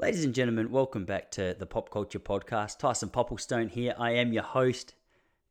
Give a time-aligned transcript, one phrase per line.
[0.00, 2.78] Ladies and gentlemen, welcome back to the Pop Culture Podcast.
[2.78, 3.96] Tyson Popplestone here.
[3.98, 4.94] I am your host.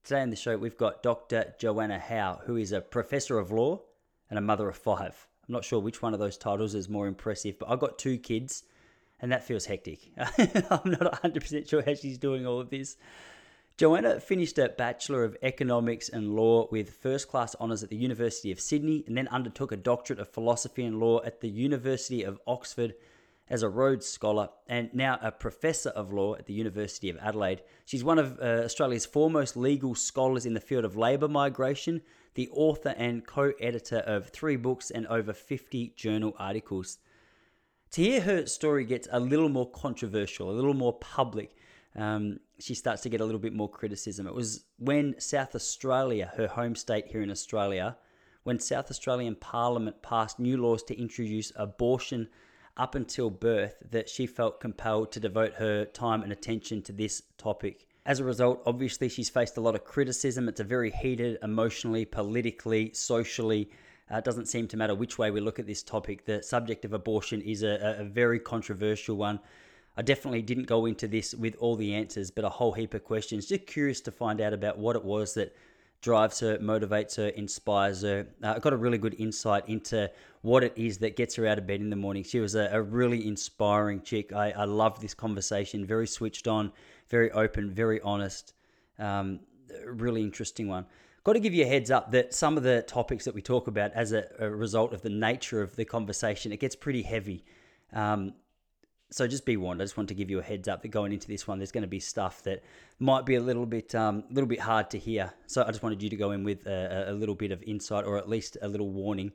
[0.06, 1.54] Today on the show, we've got Dr.
[1.60, 3.82] Joanna Howe, who is a professor of law
[4.30, 5.28] and a mother of five.
[5.46, 8.18] I'm not sure which one of those titles is more impressive, but I've got two
[8.18, 8.64] kids,
[9.20, 10.14] and that feels hectic.
[10.18, 12.96] I'm not 100% sure how she's doing all of this.
[13.76, 18.54] Joanna finished a Bachelor of Economics and Law with first class honours at the University
[18.54, 22.40] of Sydney and then undertook a Doctorate of Philosophy and Law at the University of
[22.48, 22.96] Oxford
[23.50, 27.62] as a Rhodes Scholar and now a Professor of Law at the University of Adelaide.
[27.86, 32.02] She's one of uh, Australia's foremost legal scholars in the field of labour migration,
[32.36, 36.98] the author and co editor of three books and over 50 journal articles.
[37.92, 41.56] To hear her story gets a little more controversial, a little more public.
[41.96, 44.28] Um, she starts to get a little bit more criticism.
[44.28, 47.98] It was when South Australia, her home state here in Australia,
[48.44, 52.30] when South Australian Parliament passed new laws to introduce abortion
[52.78, 57.24] up until birth that she felt compelled to devote her time and attention to this
[57.38, 57.88] topic.
[58.06, 60.48] As a result, obviously, she's faced a lot of criticism.
[60.48, 63.70] It's a very heated, emotionally, politically, socially.
[64.10, 66.24] Uh, it doesn't seem to matter which way we look at this topic.
[66.26, 69.42] The subject of abortion is a, a very controversial one.
[69.98, 73.04] I definitely didn't go into this with all the answers, but a whole heap of
[73.04, 73.48] questions.
[73.48, 75.54] Just curious to find out about what it was that
[76.02, 78.28] drives her, motivates her, inspires her.
[78.44, 80.10] Uh, I got a really good insight into
[80.42, 82.24] what it is that gets her out of bed in the morning.
[82.24, 84.32] She was a, a really inspiring chick.
[84.34, 86.72] I, I loved this conversation, very switched on,
[87.10, 88.54] very open, very honest.
[89.00, 89.40] Um,
[89.86, 90.86] really interesting one.
[91.24, 93.68] Got to give you a heads up that some of the topics that we talk
[93.68, 97.44] about as a, a result of the nature of the conversation, it gets pretty heavy.
[97.92, 98.34] Um,
[99.10, 99.82] so just be warned.
[99.82, 101.72] I just want to give you a heads up that going into this one, there's
[101.72, 102.64] going to be stuff that
[103.00, 105.34] might be a little bit, um, little bit hard to hear.
[105.46, 108.06] So I just wanted you to go in with a, a, little bit of insight,
[108.06, 109.32] or at least a little warning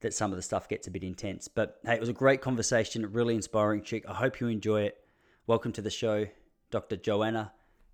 [0.00, 1.48] that some of the stuff gets a bit intense.
[1.48, 4.04] But hey, it was a great conversation, really inspiring chick.
[4.08, 5.00] I hope you enjoy it.
[5.48, 6.26] Welcome to the show,
[6.70, 6.96] Dr.
[6.96, 7.52] Joanna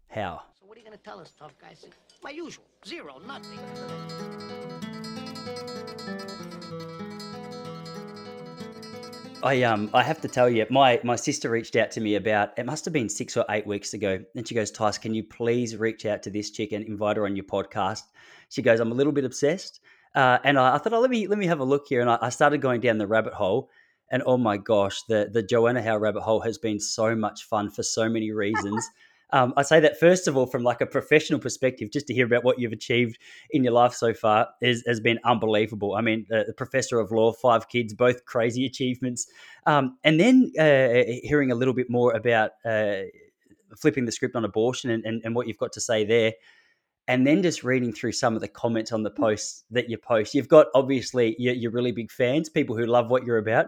[0.08, 0.42] Howe.
[0.60, 1.86] So what are you going to tell us, tough guys?
[2.22, 3.58] My usual, zero, nothing.
[9.44, 12.58] I um I have to tell you, my my sister reached out to me about
[12.58, 14.24] it must have been six or eight weeks ago.
[14.34, 17.26] And she goes, Tice, can you please reach out to this chick and invite her
[17.26, 18.04] on your podcast?
[18.48, 19.80] She goes, I'm a little bit obsessed.
[20.14, 22.00] Uh, and I, I, thought, oh, let me let me have a look here.
[22.00, 23.68] And I, I, started going down the rabbit hole.
[24.10, 27.70] And oh my gosh, the the Joanna Howe rabbit hole has been so much fun
[27.70, 28.88] for so many reasons.
[29.34, 32.24] Um, I say that first of all, from like a professional perspective, just to hear
[32.24, 33.18] about what you've achieved
[33.50, 35.96] in your life so far is, has been unbelievable.
[35.96, 39.26] I mean, the, professor of law, five kids, both crazy achievements,
[39.66, 42.98] um, and then uh, hearing a little bit more about uh,
[43.76, 46.32] flipping the script on abortion and, and, and what you've got to say there
[47.06, 50.34] and then just reading through some of the comments on the posts that you post.
[50.34, 53.66] You've got obviously your, your, really big fans, people who love what you're about,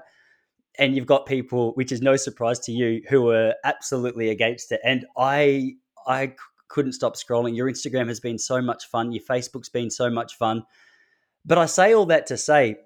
[0.79, 4.81] and you've got people, which is no surprise to you, who are absolutely against it.
[4.85, 5.77] And I,
[6.07, 6.35] I
[6.69, 7.57] couldn't stop scrolling.
[7.57, 9.13] Your Instagram has been so much fun.
[9.13, 10.65] Your Facebook's been so much fun.
[11.45, 12.79] But I say all that to say,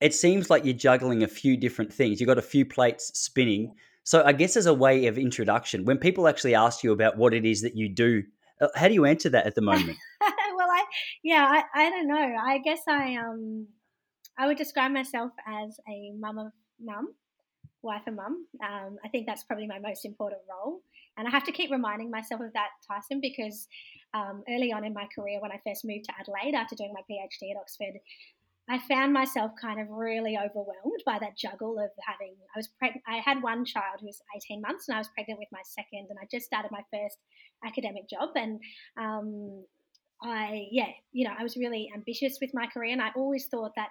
[0.00, 2.20] it seems like you're juggling a few different things.
[2.20, 3.74] You've got a few plates spinning.
[4.04, 7.34] So I guess as a way of introduction, when people actually ask you about what
[7.34, 8.22] it is that you do,
[8.60, 9.98] uh, how do you answer that at the moment?
[10.20, 10.84] well, I
[11.22, 12.36] yeah, I, I don't know.
[12.44, 13.66] I guess I um
[14.38, 16.52] I would describe myself as a mum of
[16.82, 17.14] mum,
[17.82, 18.46] wife and mum.
[18.62, 20.80] Um, I think that's probably my most important role.
[21.16, 23.68] And I have to keep reminding myself of that, Tyson, because
[24.14, 27.02] um, early on in my career, when I first moved to Adelaide after doing my
[27.10, 28.00] PhD at Oxford,
[28.68, 32.34] I found myself kind of really overwhelmed by that juggle of having.
[32.54, 33.02] I was pregnant.
[33.08, 36.06] I had one child who was 18 months, and I was pregnant with my second,
[36.08, 37.18] and I just started my first
[37.66, 38.60] academic job, and
[38.96, 39.64] um,
[40.22, 43.72] I, yeah, you know, I was really ambitious with my career, and I always thought
[43.74, 43.88] that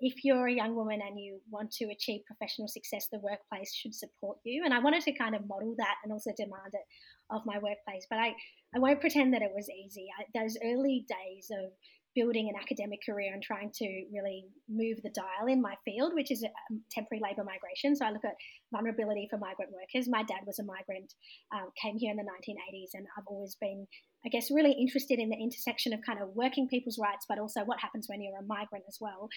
[0.00, 3.94] if you're a young woman and you want to achieve professional success, the workplace should
[3.94, 4.62] support you.
[4.64, 6.86] And I wanted to kind of model that and also demand it
[7.30, 8.06] of my workplace.
[8.08, 8.34] But I,
[8.74, 10.06] I won't pretend that it was easy.
[10.18, 11.72] I, those early days of
[12.18, 16.30] building an academic career and trying to really move the dial in my field, which
[16.30, 17.94] is um, temporary labour migration.
[17.94, 18.34] So I look at
[18.72, 20.08] vulnerability for migrant workers.
[20.08, 21.12] My dad was a migrant,
[21.54, 23.86] um, came here in the 1980s, and I've always been,
[24.24, 27.64] I guess, really interested in the intersection of kind of working people's rights, but also
[27.64, 29.28] what happens when you're a migrant as well.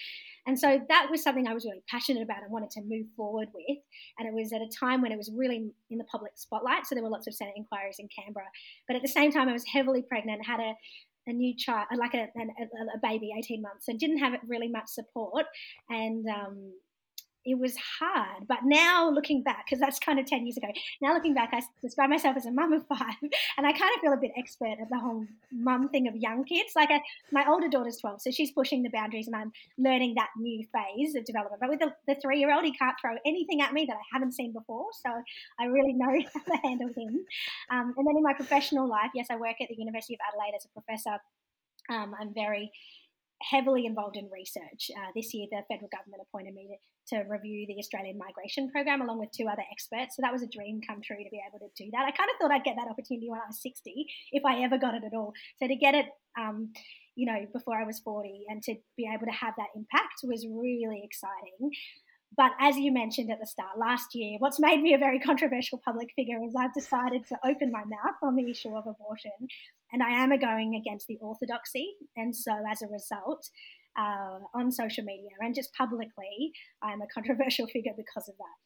[0.46, 3.48] And so that was something I was really passionate about and wanted to move forward
[3.54, 3.78] with.
[4.18, 6.86] And it was at a time when it was really in the public spotlight.
[6.86, 8.46] So there were lots of Senate inquiries in Canberra.
[8.88, 10.74] But at the same time, I was heavily pregnant, had a
[11.26, 14.88] a new child, like a, a, a, baby, 18 months, and didn't have really much
[14.88, 15.46] support.
[15.88, 16.72] And um,
[17.44, 18.46] it was hard.
[18.48, 20.68] But now looking back, because that's kind of 10 years ago,
[21.00, 23.16] now looking back, I describe myself as a mum of five,
[23.56, 26.44] and I kind of feel a bit expert at the whole mum thing of young
[26.44, 26.72] kids.
[26.76, 27.00] Like, I,
[27.30, 31.14] my older daughter's 12, so she's pushing the boundaries, and I'm learning that new phase
[31.14, 31.60] of development.
[31.60, 34.06] But with the, the three year old, he can't throw anything at me that I
[34.12, 35.10] haven't seen before, so
[35.58, 37.24] I really know how to handle him.
[37.70, 40.56] Um, and then in my professional life, yes, I work at the University of Adelaide
[40.56, 41.18] as a professor.
[41.90, 42.70] Um, I'm very
[43.42, 44.90] heavily involved in research.
[44.96, 46.78] Uh, this year, the federal government appointed me
[47.08, 50.16] to, review the Australian migration program along with two other experts.
[50.16, 52.04] So that was a dream come true to be able to do that.
[52.04, 54.78] I kind of thought I'd get that opportunity when I was 60, if I ever
[54.78, 55.32] got it at all.
[55.60, 56.06] So to get it,
[56.38, 56.72] um,
[57.14, 60.46] you know, before I was 40 and to be able to have that impact was
[60.48, 61.70] really exciting.
[62.36, 65.80] But as you mentioned at the start, last year, what's made me a very controversial
[65.84, 69.32] public figure is I've decided to open my mouth on the issue of abortion
[69.92, 71.94] and I am going against the orthodoxy.
[72.16, 73.46] And so, as a result,
[73.98, 76.52] uh, on social media and just publicly,
[76.82, 78.56] I'm a controversial figure because of that.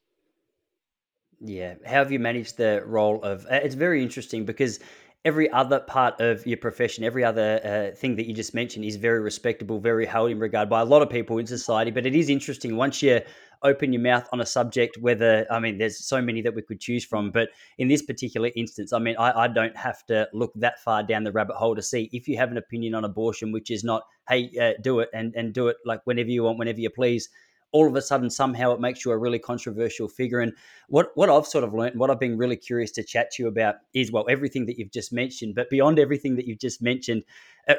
[1.41, 1.75] Yeah.
[1.85, 3.45] How have you managed the role of?
[3.45, 4.81] Uh, it's very interesting because
[5.25, 8.97] every other part of your profession, every other uh, thing that you just mentioned is
[8.97, 11.91] very respectable, very held in regard by a lot of people in society.
[11.91, 13.21] But it is interesting once you
[13.63, 16.81] open your mouth on a subject, whether, I mean, there's so many that we could
[16.81, 20.53] choose from, but in this particular instance, I mean, I, I don't have to look
[20.57, 23.53] that far down the rabbit hole to see if you have an opinion on abortion,
[23.53, 26.59] which is not, hey, uh, do it and, and do it like whenever you want,
[26.59, 27.29] whenever you please
[27.77, 30.41] all of a sudden somehow it makes you a really controversial figure.
[30.41, 30.53] And
[30.89, 33.49] what what I've sort of learned, what I've been really curious to chat to you
[33.49, 37.23] about is well everything that you've just mentioned, but beyond everything that you've just mentioned,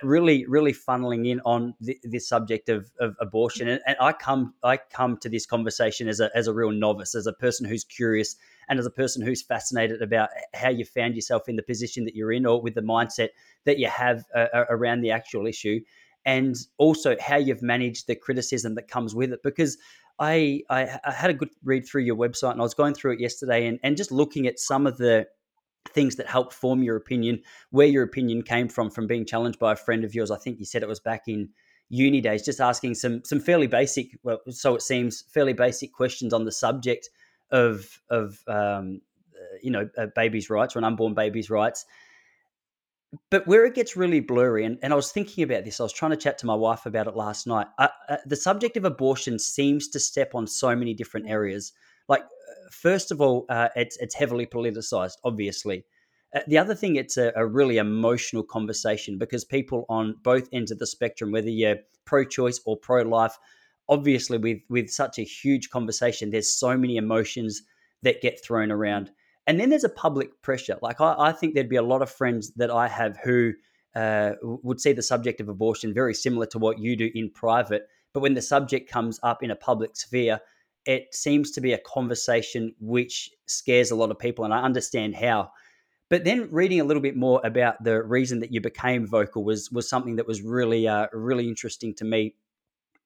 [0.03, 3.67] really really funneling in on the, this subject of, of abortion.
[3.67, 7.15] And, and I come I come to this conversation as a as a real novice,
[7.15, 8.35] as a person who's curious.
[8.69, 12.15] And as a person who's fascinated about how you found yourself in the position that
[12.17, 13.29] you're in, or with the mindset
[13.63, 15.79] that you have uh, around the actual issue,
[16.27, 19.41] and also how you've managed the criticism that comes with it.
[19.41, 19.77] Because
[20.19, 23.13] I, I, I had a good read through your website and I was going through
[23.13, 25.25] it yesterday and, and just looking at some of the
[25.87, 27.41] things that help form your opinion,
[27.71, 30.29] where your opinion came from, from being challenged by a friend of yours.
[30.29, 31.49] I think you said it was back in
[31.87, 36.33] uni days, just asking some some fairly basic, well, so it seems, fairly basic questions
[36.33, 37.09] on the subject
[37.51, 38.99] of of um,
[39.33, 41.85] uh, you know babies' rights or an unborn baby's rights,
[43.29, 45.93] but where it gets really blurry, and, and I was thinking about this, I was
[45.93, 47.67] trying to chat to my wife about it last night.
[47.77, 51.71] Uh, uh, the subject of abortion seems to step on so many different areas.
[52.09, 55.85] Like, uh, first of all, uh, it's it's heavily politicized, obviously.
[56.35, 60.71] Uh, the other thing, it's a, a, really emotional conversation because people on both ends
[60.71, 63.37] of the spectrum, whether you're pro-choice or pro-life,
[63.87, 67.61] obviously with with such a huge conversation, there's so many emotions
[68.01, 69.11] that get thrown around.
[69.47, 70.77] And then there's a public pressure.
[70.81, 73.53] Like I, I think there'd be a lot of friends that I have who
[73.95, 77.87] uh, would see the subject of abortion very similar to what you do in private.
[78.13, 80.39] But when the subject comes up in a public sphere,
[80.85, 85.15] it seems to be a conversation which scares a lot of people, and I understand
[85.15, 85.51] how.
[86.09, 89.69] But then reading a little bit more about the reason that you became vocal was
[89.71, 92.35] was something that was really uh, really interesting to me.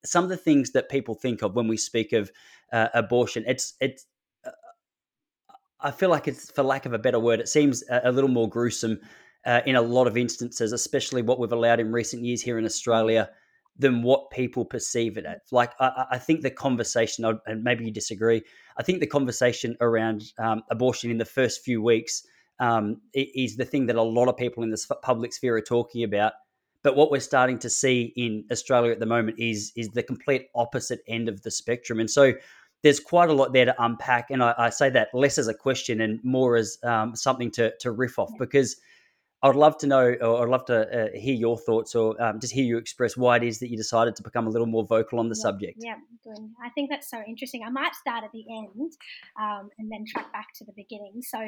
[0.06, 2.32] Some of the things that people think of when we speak of
[2.72, 4.06] uh, abortion, it's it's
[5.82, 8.30] I feel like it's, for lack of a better word, it seems a, a little
[8.30, 9.00] more gruesome
[9.46, 12.66] uh, in a lot of instances, especially what we've allowed in recent years here in
[12.66, 13.30] Australia,
[13.78, 15.40] than what people perceive it as.
[15.52, 18.44] Like, I, I think the conversation, and maybe you disagree,
[18.78, 22.24] I think the conversation around um, abortion in the first few weeks
[22.60, 26.04] um, is the thing that a lot of people in this public sphere are talking
[26.04, 26.34] about.
[26.84, 30.48] But what we're starting to see in Australia at the moment is is the complete
[30.56, 32.00] opposite end of the spectrum.
[32.00, 32.34] And so
[32.84, 34.32] there's quite a lot there to unpack.
[34.32, 37.74] And I, I say that less as a question and more as um, something to,
[37.80, 38.78] to riff off because
[39.44, 42.54] I'd love to know, or I'd love to uh, hear your thoughts, or um, just
[42.54, 45.20] hear you express why it is that you decided to become a little more vocal
[45.20, 45.78] on the yeah, subject.
[45.80, 46.38] Yeah, good.
[46.64, 47.64] I think that's so interesting.
[47.66, 48.92] I might start at the end
[49.42, 51.22] um, and then track back to the beginning.
[51.24, 51.40] So,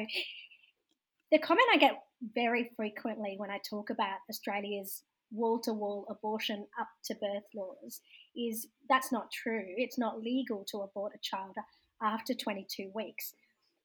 [1.30, 2.02] the comment I get
[2.34, 8.00] very frequently when I talk about Australia's wall to wall abortion up to birth laws
[8.36, 9.64] is that's not true.
[9.76, 11.54] It's not legal to abort a child
[12.02, 13.34] after 22 weeks.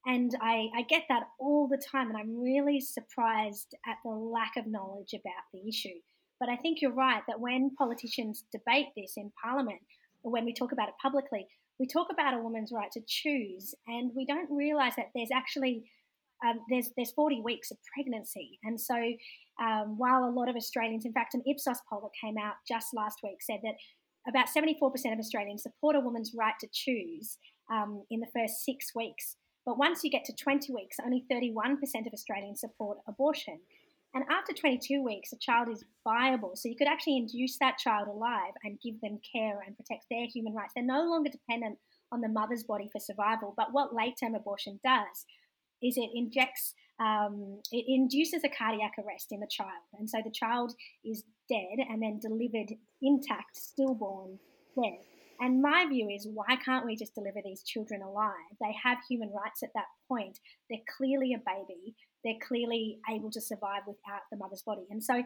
[0.05, 4.55] And I, I get that all the time, and I'm really surprised at the lack
[4.57, 5.99] of knowledge about the issue.
[6.39, 9.79] But I think you're right that when politicians debate this in Parliament,
[10.23, 11.47] or when we talk about it publicly,
[11.79, 15.83] we talk about a woman's right to choose, and we don't realise that there's actually
[16.45, 18.95] um, there's there's 40 weeks of pregnancy, and so
[19.61, 22.93] um, while a lot of Australians, in fact, an Ipsos poll that came out just
[22.93, 23.75] last week said that
[24.27, 27.37] about 74% of Australians support a woman's right to choose
[27.71, 29.37] um, in the first six weeks.
[29.65, 31.75] But once you get to 20 weeks, only 31%
[32.07, 33.59] of Australians support abortion.
[34.13, 36.53] And after 22 weeks, a child is viable.
[36.55, 40.25] So you could actually induce that child alive and give them care and protect their
[40.25, 40.73] human rights.
[40.75, 41.77] They're no longer dependent
[42.11, 43.53] on the mother's body for survival.
[43.55, 45.25] But what late term abortion does
[45.83, 49.83] is it injects, um, it induces a cardiac arrest in the child.
[49.97, 50.73] And so the child
[51.05, 54.39] is dead and then delivered intact, stillborn,
[54.75, 54.99] dead.
[55.41, 58.33] And my view is why can't we just deliver these children alive?
[58.59, 60.37] They have human rights at that point.
[60.69, 61.95] They're clearly a baby.
[62.25, 64.83] They're clearly able to survive without the mother's body.
[64.89, 65.23] And so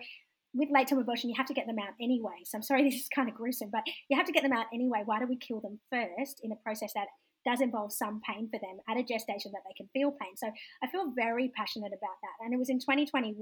[0.53, 2.45] with late term abortion, you have to get them out anyway.
[2.45, 4.67] So I'm sorry this is kind of gruesome, but you have to get them out
[4.71, 5.01] anyway.
[5.03, 7.07] Why do we kill them first in a process that
[7.45, 10.35] does involve some pain for them at a gestation that they can feel pain?
[10.35, 12.45] So I feel very passionate about that.
[12.45, 13.35] And it was in 2021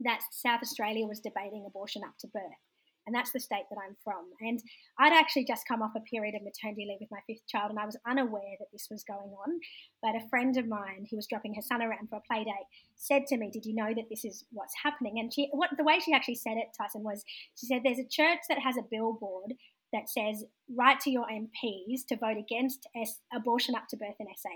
[0.00, 2.62] that South Australia was debating abortion up to birth
[3.08, 4.28] and that's the state that I'm from.
[4.42, 4.62] And
[4.98, 7.78] I'd actually just come off a period of maternity leave with my fifth child, and
[7.78, 9.60] I was unaware that this was going on.
[10.02, 12.68] But a friend of mine who was dropping her son around for a play date
[12.96, 15.84] said to me, "Did you know that this is what's happening?" And she, what the
[15.84, 17.24] way she actually said it, Tyson, was
[17.56, 19.54] she said, "There's a church that has a billboard."
[19.92, 20.44] That says,
[20.76, 24.50] write to your MPs to vote against S- abortion up to birth in SA.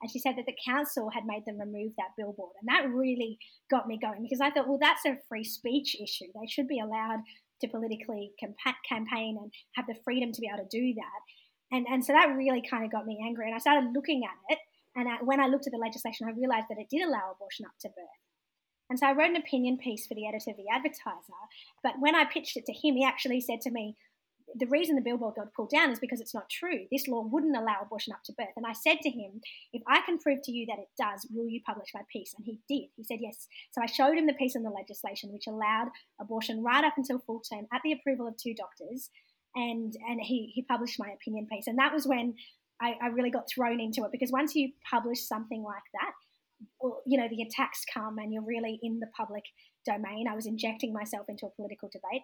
[0.00, 2.56] And she said that the council had made them remove that billboard.
[2.60, 3.38] And that really
[3.70, 6.26] got me going because I thought, well, that's a free speech issue.
[6.34, 7.22] They should be allowed
[7.60, 8.32] to politically
[8.88, 11.20] campaign and have the freedom to be able to do that.
[11.70, 13.46] And, and so that really kind of got me angry.
[13.46, 14.58] And I started looking at it.
[14.94, 17.64] And I, when I looked at the legislation, I realized that it did allow abortion
[17.64, 18.22] up to birth.
[18.90, 21.40] And so I wrote an opinion piece for the editor of The Advertiser.
[21.82, 23.96] But when I pitched it to him, he actually said to me,
[24.54, 26.86] the reason the billboard got pulled down is because it's not true.
[26.90, 28.54] This law wouldn't allow abortion up to birth.
[28.56, 29.40] And I said to him,
[29.72, 32.34] if I can prove to you that it does, will you publish my piece?
[32.36, 32.88] And he did.
[32.96, 33.48] He said yes.
[33.72, 35.88] So I showed him the piece in the legislation which allowed
[36.20, 39.10] abortion right up until full term at the approval of two doctors.
[39.54, 41.66] And and he, he published my opinion piece.
[41.66, 42.34] And that was when
[42.80, 46.12] I, I really got thrown into it because once you publish something like that,
[47.06, 49.44] you know, the attacks come and you're really in the public
[49.86, 50.26] domain.
[50.30, 52.22] I was injecting myself into a political debate.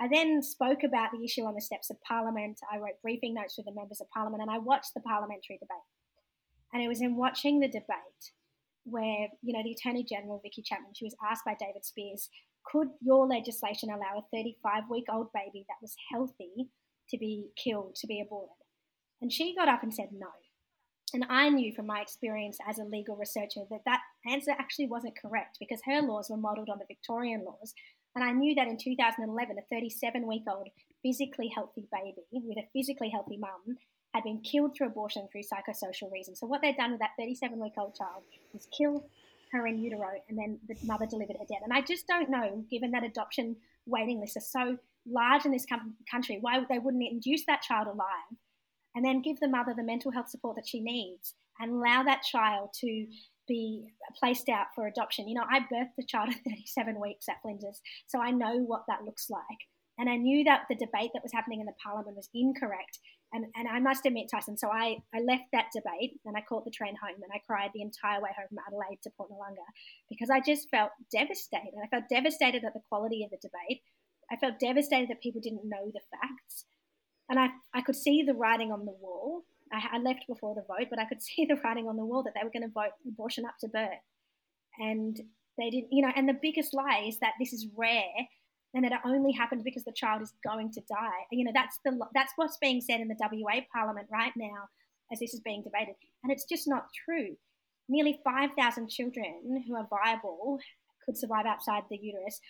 [0.00, 2.60] I then spoke about the issue on the steps of Parliament.
[2.72, 5.90] I wrote briefing notes for the members of Parliament and I watched the parliamentary debate.
[6.72, 8.32] And it was in watching the debate
[8.84, 12.28] where, you know, the Attorney General, Vickie Chapman, she was asked by David Speirs,
[12.64, 16.68] could your legislation allow a 35 week old baby that was healthy
[17.10, 18.54] to be killed, to be aborted?
[19.20, 20.28] And she got up and said no.
[21.14, 24.00] And I knew from my experience as a legal researcher that that
[24.30, 27.72] answer actually wasn't correct because her laws were modelled on the Victorian laws,
[28.14, 30.68] and I knew that in 2011, a 37 week old
[31.02, 33.76] physically healthy baby with a physically healthy mum
[34.14, 36.40] had been killed through abortion through psychosocial reasons.
[36.40, 39.04] So, what they'd done with that 37 week old child was kill
[39.52, 41.60] her in utero and then the mother delivered her dead.
[41.62, 45.66] And I just don't know, given that adoption waiting lists are so large in this
[46.10, 48.38] country, why they wouldn't induce that child alive
[48.94, 52.22] and then give the mother the mental health support that she needs and allow that
[52.22, 53.06] child to
[53.48, 53.86] be
[54.18, 55.28] placed out for adoption.
[55.28, 58.84] You know, I birthed a child at 37 weeks at Flinders, so I know what
[58.88, 59.60] that looks like.
[59.98, 63.00] And I knew that the debate that was happening in the parliament was incorrect.
[63.32, 66.64] And, and I must admit, Tyson, so I, I left that debate and I caught
[66.64, 69.66] the train home and I cried the entire way home from Adelaide to Port Noarlunga
[70.08, 71.74] because I just felt devastated.
[71.82, 73.82] I felt devastated at the quality of the debate.
[74.30, 76.64] I felt devastated that people didn't know the facts.
[77.28, 80.62] And I, I could see the writing on the wall I, I left before the
[80.62, 82.72] vote, but I could see the writing on the wall that they were going to
[82.72, 84.04] vote abortion up to birth.
[84.78, 85.18] And
[85.58, 88.28] they didn't, you know, and the biggest lie is that this is rare
[88.74, 91.26] and that it only happens because the child is going to die.
[91.32, 94.68] You know, that's the that's what's being said in the WA Parliament right now
[95.12, 97.34] as this is being debated, and it's just not true.
[97.88, 100.58] Nearly 5,000 children who are viable
[101.06, 102.40] could survive outside the uterus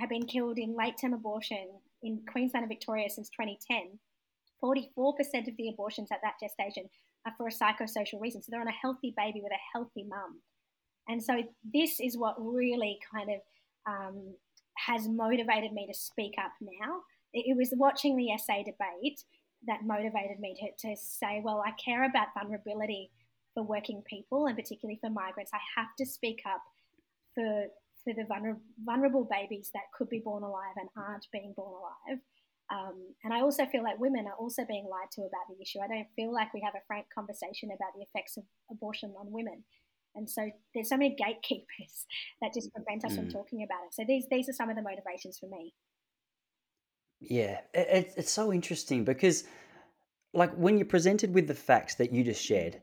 [0.00, 1.68] have been killed in late-term abortion
[2.02, 3.98] in Queensland and Victoria since 2010.
[4.62, 6.88] 44% of the abortions at that gestation
[7.26, 8.42] are for a psychosocial reason.
[8.42, 10.40] So they're on a healthy baby with a healthy mum.
[11.08, 13.40] And so this is what really kind of
[13.86, 14.34] um,
[14.86, 17.00] has motivated me to speak up now.
[17.32, 19.22] It, was watching the SA debate
[19.66, 23.10] that motivated me to, to say, well, I care about vulnerability
[23.54, 25.52] for working people and particularly for migrants.
[25.54, 26.62] I have to speak up
[27.34, 27.66] for
[28.04, 32.18] for the vulnerable, vulnerable babies that could be born alive and aren't being born alive.
[32.70, 35.80] Um, and I also feel like women are also being lied to about the issue.
[35.80, 39.32] I don't feel like we have a frank conversation about the effects of abortion on
[39.32, 39.64] women.
[40.14, 42.06] And so there's so many gatekeepers
[42.42, 43.16] that just prevent us mm.
[43.16, 43.94] from talking about it.
[43.94, 45.74] So these these are some of the motivations for me.
[47.20, 49.44] Yeah, it, it's so interesting because,
[50.32, 52.80] like, when you're presented with the facts that you just shared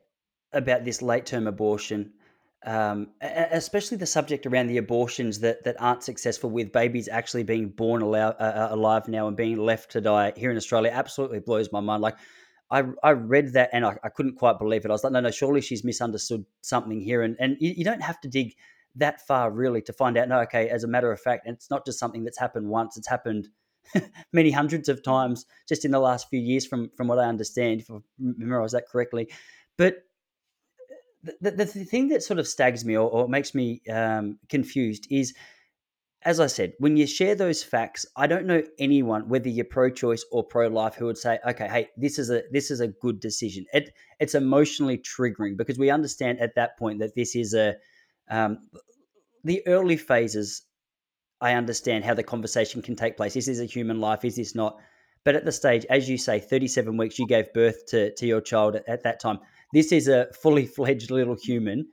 [0.54, 2.14] about this late term abortion,
[2.66, 7.70] um, especially the subject around the abortions that, that aren't successful with babies actually being
[7.70, 11.40] born alive, uh, uh, alive now and being left to die here in Australia absolutely
[11.40, 12.02] blows my mind.
[12.02, 12.18] Like,
[12.70, 14.90] I, I read that and I, I couldn't quite believe it.
[14.90, 17.22] I was like, no, no, surely she's misunderstood something here.
[17.22, 18.56] And, and you, you don't have to dig
[18.96, 21.86] that far really to find out, no, okay, as a matter of fact, it's not
[21.86, 23.48] just something that's happened once, it's happened
[24.34, 27.82] many hundreds of times just in the last few years, from from what I understand,
[27.82, 29.30] if I memorize that correctly.
[29.78, 30.04] But
[31.42, 35.08] the, the, the thing that sort of stags me or, or makes me um, confused
[35.10, 35.34] is
[36.24, 40.26] as I said, when you share those facts, I don't know anyone, whether you're pro-choice
[40.32, 43.66] or pro-life, who would say, "Okay, hey, this is a this is a good decision."
[43.72, 47.76] It it's emotionally triggering because we understand at that point that this is a
[48.30, 48.58] um,
[49.44, 50.64] the early phases.
[51.40, 53.36] I understand how the conversation can take place.
[53.36, 54.26] This Is a human life?
[54.26, 54.78] Is this not?
[55.24, 58.42] But at the stage, as you say, 37 weeks, you gave birth to to your
[58.42, 59.40] child at, at that time.
[59.74, 61.88] This is a fully fledged little human.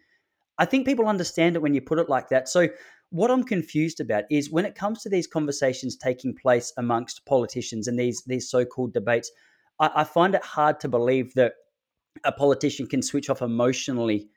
[0.59, 2.49] I think people understand it when you put it like that.
[2.49, 2.69] So
[3.11, 7.89] what I'm confused about is when it comes to these conversations taking place amongst politicians
[7.89, 9.31] and these these so-called debates,
[9.81, 11.55] I, I find it hard to believe that
[12.25, 14.29] a politician can switch off emotionally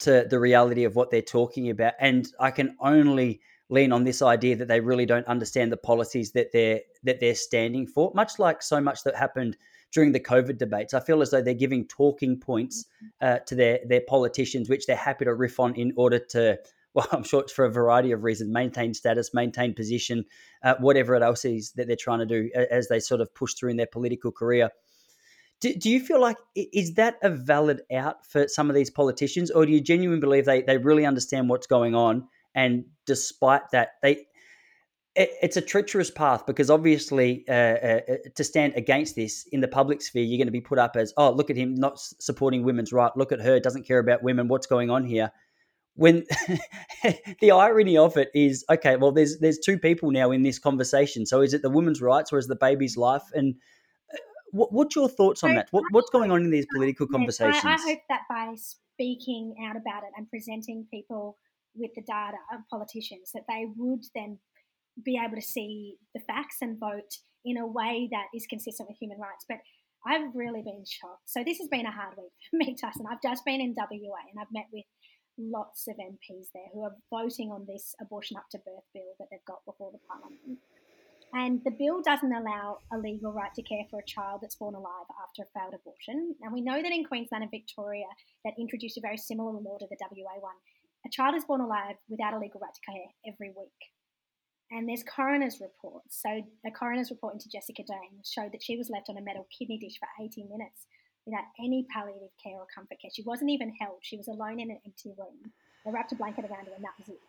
[0.00, 1.92] to the reality of what they're talking about.
[2.00, 6.32] And I can only lean on this idea that they really don't understand the policies
[6.32, 8.12] that they're that they're standing for.
[8.14, 9.56] Much like so much that happened
[9.92, 12.86] during the COVID debates, I feel as though they're giving talking points
[13.20, 16.58] uh, to their their politicians, which they're happy to riff on in order to
[16.94, 20.24] well, I'm sure it's for a variety of reasons maintain status, maintain position,
[20.64, 23.54] uh, whatever it else is that they're trying to do as they sort of push
[23.54, 24.70] through in their political career.
[25.60, 29.50] Do, do you feel like is that a valid out for some of these politicians,
[29.50, 32.26] or do you genuinely believe they, they really understand what's going on?
[32.54, 34.26] And despite that, they
[35.20, 39.60] it, it's a treacherous path because obviously uh, uh, uh to stand against this in
[39.60, 42.00] the public sphere, you're going to be put up as, oh, look at him not
[42.00, 43.14] supporting women's right.
[43.16, 44.48] Look at her, doesn't care about women.
[44.48, 45.30] What's going on here?
[45.94, 46.24] when
[47.40, 51.26] the irony of it is okay well there's there's two people now in this conversation
[51.26, 53.56] so is it the woman's rights or is the baby's life and
[54.14, 54.18] uh,
[54.52, 57.74] what, what's your thoughts on that what, what's going on in these political conversations I,
[57.74, 61.36] I hope that by speaking out about it and presenting people
[61.74, 64.38] with the data of politicians that they would then
[65.04, 68.98] be able to see the facts and vote in a way that is consistent with
[68.98, 69.58] human rights but
[70.06, 71.28] I've really been shocked.
[71.28, 73.06] So this has been a hard week for me, Tyson.
[73.10, 74.84] I've just been in WA and I've met with
[75.38, 79.28] lots of MPs there who are voting on this abortion up to birth bill that
[79.30, 80.58] they've got before the parliament.
[81.32, 84.74] And the bill doesn't allow a legal right to care for a child that's born
[84.74, 86.34] alive after a failed abortion.
[86.42, 88.10] And we know that in Queensland and Victoria,
[88.44, 90.58] that introduced a very similar law to the WA one.
[91.06, 93.78] A child is born alive without a legal right to care every week.
[94.70, 96.20] And there's coroner's reports.
[96.22, 99.46] So the coroner's report into Jessica Dane showed that she was left on a metal
[99.50, 100.86] kidney dish for 18 minutes
[101.26, 103.10] without any palliative care or comfort care.
[103.12, 103.98] She wasn't even held.
[104.02, 105.52] She was alone in an empty room.
[105.84, 107.20] They wrapped a blanket around her, and that was it.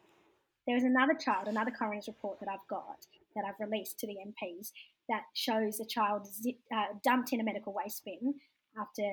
[0.68, 4.18] There is another child, another coroner's report that I've got that I've released to the
[4.18, 4.72] MPs
[5.10, 6.28] that shows a child
[6.74, 8.36] uh, dumped in a medical waste bin
[8.80, 9.04] after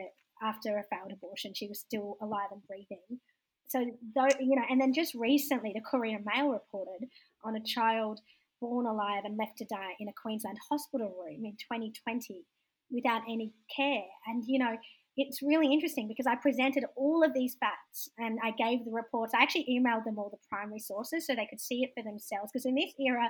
[0.43, 1.55] after a failed abortion.
[1.55, 3.21] She was still alive and breathing.
[3.69, 7.09] So, though you know, and then just recently, the Courier Mail reported
[7.45, 8.21] on a child
[8.61, 12.45] born alive and left to die in a Queensland hospital room in 2020
[12.91, 14.09] without any care.
[14.27, 14.77] And, you know,
[15.17, 19.35] it's really interesting because I presented all of these facts and I gave the reports.
[19.35, 22.51] I actually emailed them all the primary sources so they could see it for themselves.
[22.53, 23.29] Because in this era,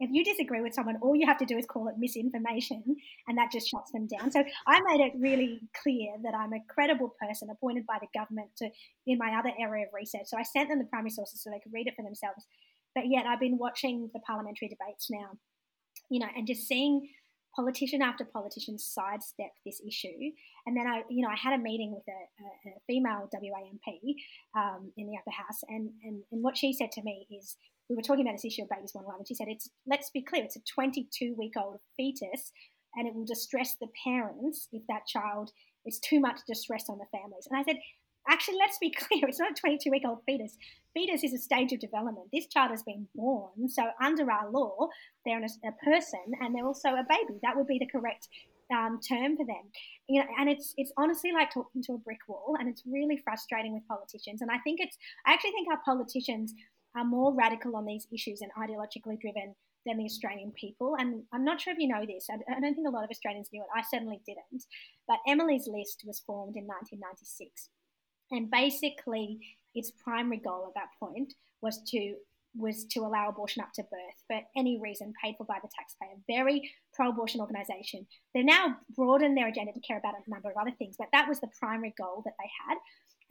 [0.00, 2.82] if you disagree with someone, all you have to do is call it misinformation,
[3.26, 4.30] and that just shuts them down.
[4.30, 8.50] So I made it really clear that I'm a credible person appointed by the government
[8.58, 8.70] to
[9.06, 10.26] in my other area of research.
[10.26, 12.46] So I sent them the primary sources so they could read it for themselves.
[12.94, 15.38] But yet I've been watching the parliamentary debates now,
[16.10, 17.08] you know, and just seeing
[17.56, 20.30] politician after politician sidestep this issue.
[20.66, 23.62] And then I, you know, I had a meeting with a, a, a female WA
[23.66, 24.14] MP
[24.56, 27.56] um, in the upper house, and, and and what she said to me is,
[27.88, 30.10] we were talking about this issue of babies born alive, and she said, "It's let's
[30.10, 32.52] be clear, it's a 22 week old fetus,
[32.94, 35.52] and it will distress the parents if that child
[35.86, 37.80] is too much distress on the families." And I said,
[38.28, 40.56] Actually, let's be clear, it's not a 22 week old fetus.
[40.94, 42.28] Fetus is a stage of development.
[42.32, 43.68] This child has been born.
[43.68, 44.88] So, under our law,
[45.24, 47.38] they're a, person and they're also a baby.
[47.42, 48.28] That would be the correct
[48.70, 49.64] um, term for them.
[50.08, 53.20] You know, and it's it's honestly like talking to a brick wall, and it's really
[53.24, 54.42] frustrating with politicians.
[54.42, 54.96] And I think it's
[55.26, 56.54] I actually think our politicians
[56.96, 59.54] are more radical on these issues and ideologically driven
[59.86, 60.96] than the Australian people.
[60.98, 62.28] And I'm not sure if you know this.
[62.30, 63.68] I, don't think a lot of Australians knew it.
[63.74, 64.64] I certainly didn't.
[65.06, 67.70] But Emily's List was formed in 1996.
[68.30, 69.38] And basically,
[69.74, 72.14] its primary goal at that point was to
[72.56, 76.16] was to allow abortion up to birth for any reason paid for by the taxpayer.
[76.26, 78.06] Very pro-abortion organisation.
[78.34, 81.28] They've now broadened their agenda to care about a number of other things, but that
[81.28, 82.78] was the primary goal that they had.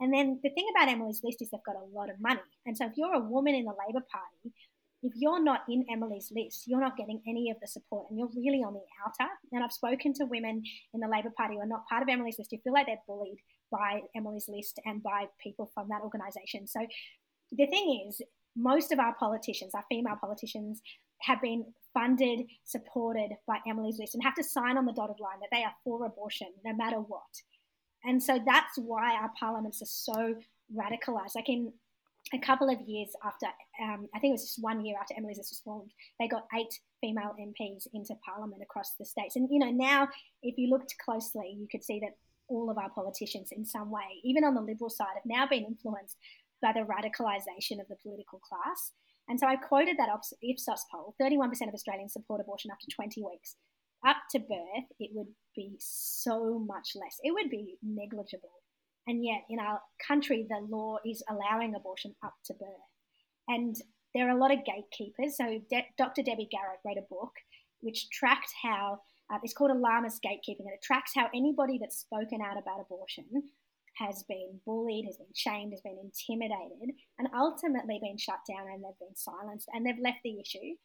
[0.00, 2.40] And then the thing about Emily's List is they've got a lot of money.
[2.66, 4.54] And so if you're a woman in the Labor Party,
[5.02, 8.30] if you're not in Emily's list, you're not getting any of the support and you're
[8.34, 9.30] really on the outer.
[9.52, 12.38] And I've spoken to women in the Labor Party who are not part of Emily's
[12.38, 13.38] list who feel like they're bullied
[13.70, 16.66] by Emily's List and by people from that organisation.
[16.66, 16.80] So
[17.52, 18.20] the thing is,
[18.56, 20.80] most of our politicians, our female politicians,
[21.20, 25.40] have been funded, supported by Emily's List and have to sign on the dotted line
[25.40, 27.22] that they are for abortion no matter what.
[28.04, 30.34] And so that's why our parliaments are so
[30.74, 31.34] radicalized.
[31.34, 31.72] Like in
[32.32, 33.46] a couple of years after,
[33.82, 36.78] um, I think it was just one year after Emily's was formed, they got eight
[37.00, 39.36] female MPs into parliament across the states.
[39.36, 40.08] And, you know, now
[40.42, 42.16] if you looked closely, you could see that
[42.48, 45.64] all of our politicians in some way, even on the liberal side, have now been
[45.64, 46.16] influenced
[46.62, 48.92] by the radicalisation of the political class.
[49.28, 50.08] And so I quoted that
[50.42, 53.56] Ipsos poll 31% of Australians support abortion after 20 weeks.
[54.06, 57.16] Up to birth, it would be so much less.
[57.22, 58.62] It would be negligible.
[59.06, 62.68] And yet, in our country, the law is allowing abortion up to birth.
[63.48, 63.74] And
[64.14, 65.36] there are a lot of gatekeepers.
[65.36, 66.22] So, De- Dr.
[66.22, 67.32] Debbie Garratt wrote a book
[67.80, 72.40] which tracked how uh, it's called alarmist gatekeeping, and it tracks how anybody that's spoken
[72.40, 73.26] out about abortion
[73.96, 78.82] has been bullied, has been shamed, has been intimidated, and ultimately been shut down and
[78.82, 80.76] they've been silenced and they've left the issue.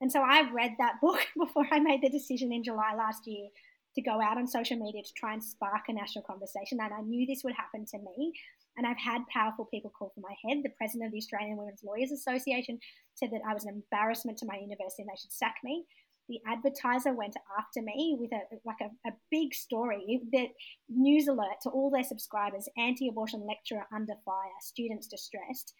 [0.00, 3.48] And so I read that book before I made the decision in July last year
[3.94, 6.78] to go out on social media to try and spark a national conversation.
[6.80, 8.32] And I knew this would happen to me.
[8.76, 10.62] And I've had powerful people call for my head.
[10.62, 12.78] The president of the Australian Women's Lawyers Association
[13.14, 15.84] said that I was an embarrassment to my university and they should sack me
[16.28, 20.48] the advertiser went after me with a like a, a big story that
[20.88, 25.74] news alert to all their subscribers anti-abortion lecturer under fire students distressed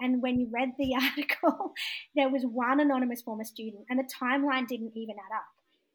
[0.00, 1.72] and when you read the article
[2.14, 5.46] there was one anonymous former student and the timeline didn't even add up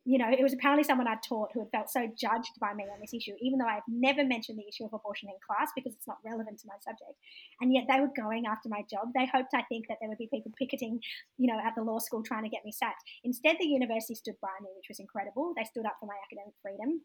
[0.05, 2.83] you know, it was apparently someone I'd taught who had felt so judged by me
[2.91, 5.95] on this issue, even though I've never mentioned the issue of abortion in class because
[5.95, 7.15] it's not relevant to my subject.
[7.61, 9.15] And yet they were going after my job.
[9.15, 10.99] They hoped, I think, that there would be people picketing,
[11.37, 12.99] you know, at the law school trying to get me sacked.
[13.23, 15.53] Instead, the university stood by me, which was incredible.
[15.55, 16.99] They stood up for my academic freedom.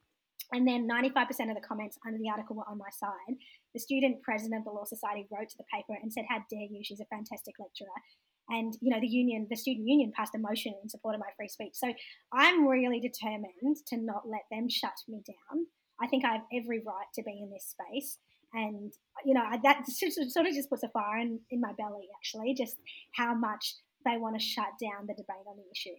[0.52, 3.36] And then 95% of the comments under the article were on my side.
[3.74, 6.68] The student president of the Law Society wrote to the paper and said, How dare
[6.70, 6.80] you?
[6.82, 7.88] She's a fantastic lecturer.
[8.50, 11.28] And you know the union the student union passed a motion in support of my
[11.36, 11.74] free speech.
[11.74, 11.92] So
[12.32, 15.66] i'm really determined to not let them shut me down.
[16.00, 18.18] I think i have every right to be in this space.
[18.54, 18.92] And
[19.24, 22.76] you know that sort of just puts a fire in, in my belly actually just
[23.12, 23.74] how much
[24.06, 25.96] they want to shut down the debate on the issue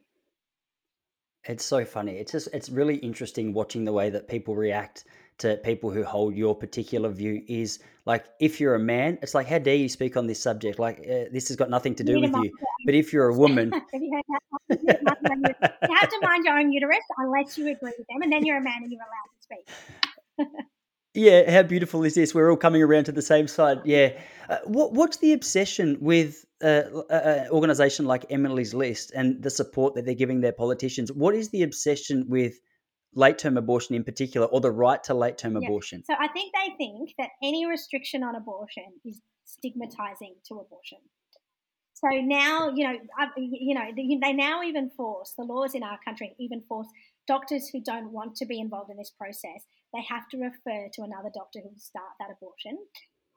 [1.50, 2.14] it's so funny.
[2.14, 5.06] It's just it's really interesting watching the way that people react
[5.40, 9.48] to people who hold your particular view is like if you're a man it's like
[9.48, 10.78] how dare you speak on this subject?
[10.78, 12.52] Like uh, this has got nothing to do with you.
[12.86, 14.22] but if you're a woman you
[14.70, 18.62] have to mind your own uterus unless you agree with them and then you're a
[18.62, 20.66] man and you're allowed to speak.
[21.16, 22.36] Yeah how beautiful is this?
[22.36, 23.80] We're all coming around to the same side.
[23.84, 24.12] Yeah.
[24.48, 30.06] Uh, what, what's the obsession with an organization like emily's list and the support that
[30.06, 32.60] they're giving their politicians what is the obsession with
[33.14, 35.68] late term abortion in particular, or the right to late term yeah.
[35.68, 36.04] abortion?
[36.06, 41.00] So I think they think that any restriction on abortion is stigmatizing to abortion.
[41.94, 42.96] So now, you know,
[43.36, 46.88] you know, they now even force the laws in our country even force
[47.28, 49.66] doctors who don't want to be involved in this process.
[49.94, 52.78] They have to refer to another doctor who will start that abortion.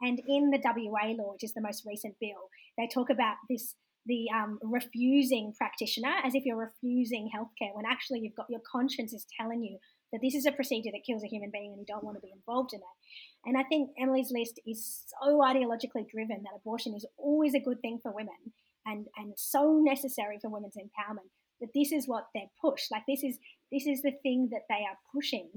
[0.01, 3.75] And in the WA law, which is the most recent bill, they talk about this
[4.07, 9.13] the um, refusing practitioner as if you're refusing healthcare when actually you've got your conscience
[9.13, 9.79] is telling you
[10.13, 12.21] that this is a procedure that kills a human being and you don't want to
[12.21, 13.49] be involved in it.
[13.49, 17.81] And I think Emily's list is so ideologically driven that abortion is always a good
[17.81, 18.53] thing for women
[18.85, 21.31] and, and so necessary for women's empowerment
[21.61, 22.91] that this is what they're pushed.
[22.91, 23.39] Like this is
[23.71, 25.49] this is the thing that they are pushing.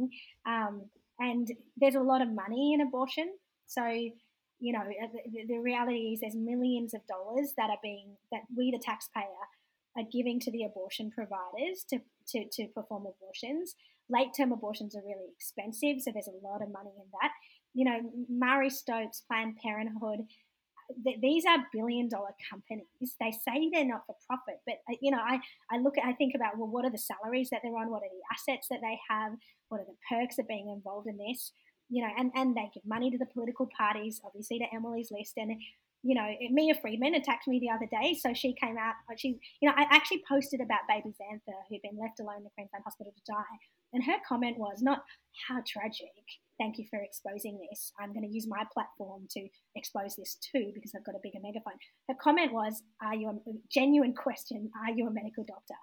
[0.45, 3.29] Um, and there's a lot of money in abortion.
[3.67, 3.81] So
[4.59, 8.41] you know, uh, the, the reality is there's millions of dollars that are being, that
[8.55, 9.45] we, the taxpayer,
[9.97, 13.75] are giving to the abortion providers to, to, to perform abortions.
[14.09, 17.31] Late term abortions are really expensive, so there's a lot of money in that.
[17.73, 20.27] You know, Marie Stopes, Planned Parenthood,
[21.03, 23.15] th- these are billion dollar companies.
[23.19, 25.39] They say they're not for profit, but uh, you know, I,
[25.71, 27.89] I look at, I think about well, what are the salaries that they're on?
[27.89, 29.33] What are the assets that they have?
[29.69, 31.51] What are the perks of being involved in this?
[31.89, 35.33] You know, and, and they give money to the political parties, obviously to Emily's list.
[35.37, 35.59] And,
[36.03, 38.13] you know, Mia Freedman attacked me the other day.
[38.13, 41.81] So she came out, uh, she, you know, I actually posted about baby Xantha, who'd
[41.81, 43.57] been left alone in the Queensland hospital to die.
[43.93, 45.03] And her comment was not,
[45.47, 46.15] how tragic.
[46.59, 47.91] Thank you for exposing this.
[47.99, 51.39] I'm going to use my platform to expose this too because I've got a bigger
[51.43, 51.79] megaphone.
[52.07, 54.71] Her comment was, are you a genuine question?
[54.85, 55.75] Are you a medical doctor?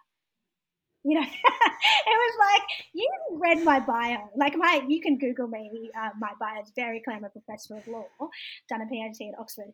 [1.05, 1.31] You know, it
[2.07, 2.63] was like
[2.93, 4.31] you read my bio.
[4.37, 5.91] Like my, you can Google me.
[5.97, 8.07] Uh, my bio is Barry Clammer, professor of law,
[8.69, 9.73] done a PhD at Oxford.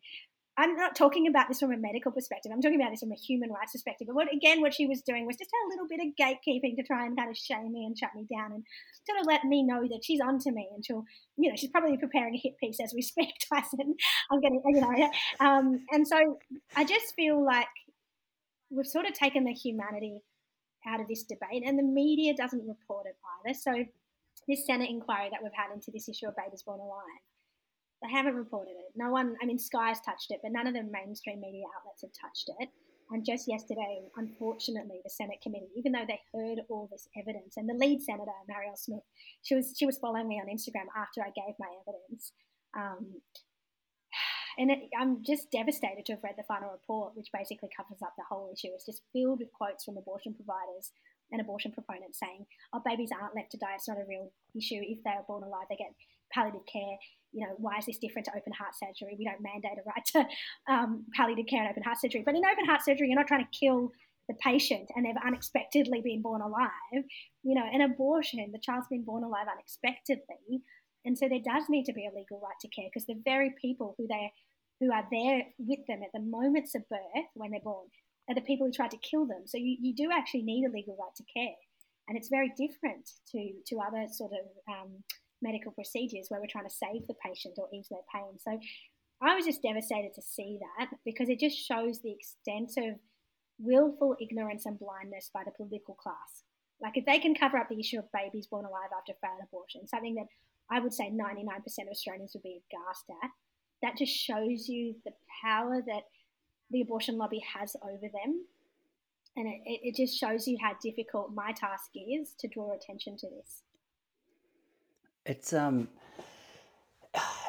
[0.59, 2.51] I'm not talking about this from a medical perspective.
[2.53, 4.07] I'm talking about this from a human rights perspective.
[4.07, 6.83] But what, again, what she was doing was just a little bit of gatekeeping to
[6.83, 8.65] try and kind of shame me and shut me down and
[9.07, 11.05] sort of let me know that she's onto me she'll,
[11.37, 13.95] you know, she's probably preparing a hit piece as we speak, Tyson.
[14.29, 16.39] I'm getting, you know, um, and so
[16.75, 17.67] I just feel like
[18.69, 20.19] we've sort of taken the humanity
[20.89, 23.53] out of this debate, and the media doesn't report it either.
[23.53, 23.85] So,
[24.47, 27.23] this Senate inquiry that we've had into this issue of babies born alive,
[28.01, 28.91] they haven't reported it.
[28.95, 32.15] No one, I mean, Sky's touched it, but none of the mainstream media outlets have
[32.15, 32.69] touched it.
[33.11, 37.67] And just yesterday, unfortunately, the Senate committee, even though they heard all this evidence, and
[37.67, 39.03] the lead senator, Marielle Smith,
[39.41, 42.33] she was she was following me on Instagram after I gave my evidence.
[42.77, 43.21] Um,
[44.59, 48.13] and it, I'm just devastated to have read the final report, which basically covers up
[48.17, 48.69] the whole issue.
[48.75, 50.91] It's just filled with quotes from abortion providers
[51.31, 53.75] and abortion proponents saying, "Oh, babies aren't left to die.
[53.75, 54.81] It's not a real issue.
[54.83, 55.95] If they are born alive, they get
[56.33, 56.97] palliative care
[57.31, 59.15] you know, why is this different to open heart surgery?
[59.17, 62.23] We don't mandate a right to um, palliative care in open heart surgery.
[62.25, 63.91] But in open heart surgery, you're not trying to kill
[64.27, 67.03] the patient and they've unexpectedly been born alive.
[67.43, 70.61] You know, an abortion, the child's been born alive unexpectedly.
[71.05, 73.53] And so there does need to be a legal right to care because the very
[73.61, 74.31] people who they
[74.79, 77.87] who are there with them at the moments of birth when they're born
[78.29, 79.43] are the people who tried to kill them.
[79.45, 81.57] So you, you do actually need a legal right to care.
[82.07, 85.03] And it's very different to, to other sort of um,
[85.41, 88.37] medical procedures where we're trying to save the patient or ease their pain.
[88.37, 88.59] So
[89.21, 92.99] I was just devastated to see that because it just shows the extent of
[93.59, 96.43] willful ignorance and blindness by the political class.
[96.81, 99.87] Like if they can cover up the issue of babies born alive after failed abortion,
[99.87, 100.27] something that
[100.71, 103.29] I would say 99% of Australians would be aghast at,
[103.81, 105.13] that just shows you the
[105.43, 106.03] power that
[106.71, 108.45] the abortion lobby has over them.
[109.35, 113.27] And it, it just shows you how difficult my task is to draw attention to
[113.29, 113.63] this.
[115.25, 115.87] It's um,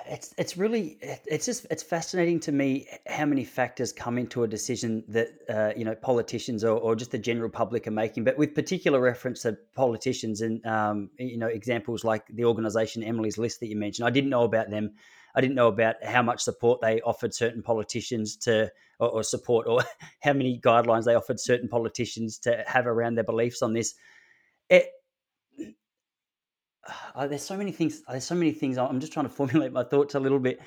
[0.07, 4.49] it's it's really it's just it's fascinating to me how many factors come into a
[4.49, 8.37] decision that uh, you know politicians or, or just the general public are making, but
[8.37, 13.61] with particular reference to politicians and um, you know examples like the organisation Emily's List
[13.61, 14.07] that you mentioned.
[14.07, 14.95] I didn't know about them.
[15.35, 19.67] I didn't know about how much support they offered certain politicians to, or, or support,
[19.67, 19.83] or
[20.23, 23.95] how many guidelines they offered certain politicians to have around their beliefs on this.
[24.69, 24.89] It,
[27.15, 28.03] uh, there's so many things.
[28.09, 28.79] There's so many things.
[28.79, 30.61] I'm just trying to formulate my thoughts a little bit.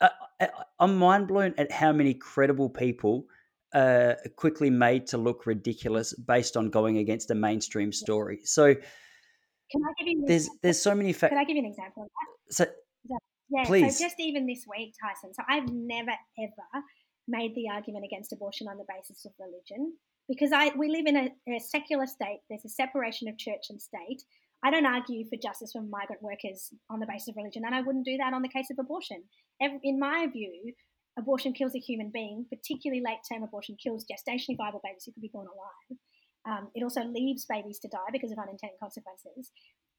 [0.00, 0.08] Uh,
[0.40, 0.46] uh
[0.78, 3.26] I'm mind blown at how many credible people
[3.74, 8.40] uh, quickly made to look ridiculous based on going against a mainstream story.
[8.44, 10.24] So, can I give you?
[10.26, 11.30] There's there's so many facts.
[11.30, 12.08] Can I give you an example?
[12.50, 12.66] So,
[13.08, 13.16] yeah.
[13.64, 13.98] Please.
[13.98, 15.34] So just even this week, Tyson.
[15.34, 16.84] So I've never ever
[17.26, 19.94] made the argument against abortion on the basis of religion
[20.28, 22.40] because I we live in a, a secular state.
[22.48, 24.22] There's a separation of church and state.
[24.62, 27.80] I don't argue for justice for migrant workers on the basis of religion, and I
[27.80, 29.24] wouldn't do that on the case of abortion.
[29.60, 30.72] In my view,
[31.18, 35.22] abortion kills a human being, particularly late term abortion kills gestationally viable babies who could
[35.22, 35.98] be born alive.
[36.46, 39.50] Um, it also leaves babies to die because of unintended consequences.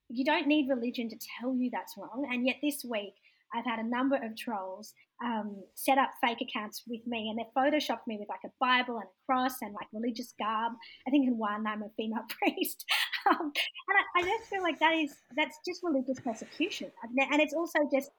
[0.09, 3.13] You don't need religion to tell you that's wrong, and yet this week
[3.53, 7.53] I've had a number of trolls um, set up fake accounts with me, and they've
[7.55, 10.73] photoshopped me with like a Bible and a cross and like religious garb.
[11.07, 12.85] I think in one I'm a female priest,
[13.29, 17.53] um, and I, I, just feel like that is that's just religious persecution, and it's
[17.53, 18.11] also just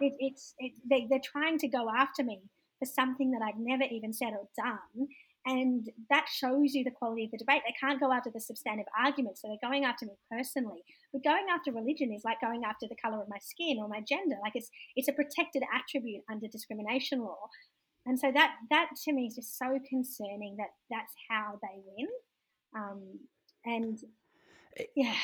[0.00, 2.40] it, it's it, they, they're trying to go after me
[2.78, 5.08] for something that I've never even said or done,
[5.46, 7.62] and that shows you the quality of the debate.
[7.66, 10.84] They can't go after the substantive arguments, so they're going after me personally.
[11.12, 14.00] But going after religion is like going after the color of my skin or my
[14.06, 14.36] gender.
[14.42, 17.48] Like it's it's a protected attribute under discrimination law,
[18.06, 22.08] and so that that to me is just so concerning that that's how they win.
[22.76, 23.18] Um,
[23.64, 23.98] and
[24.94, 25.14] yeah.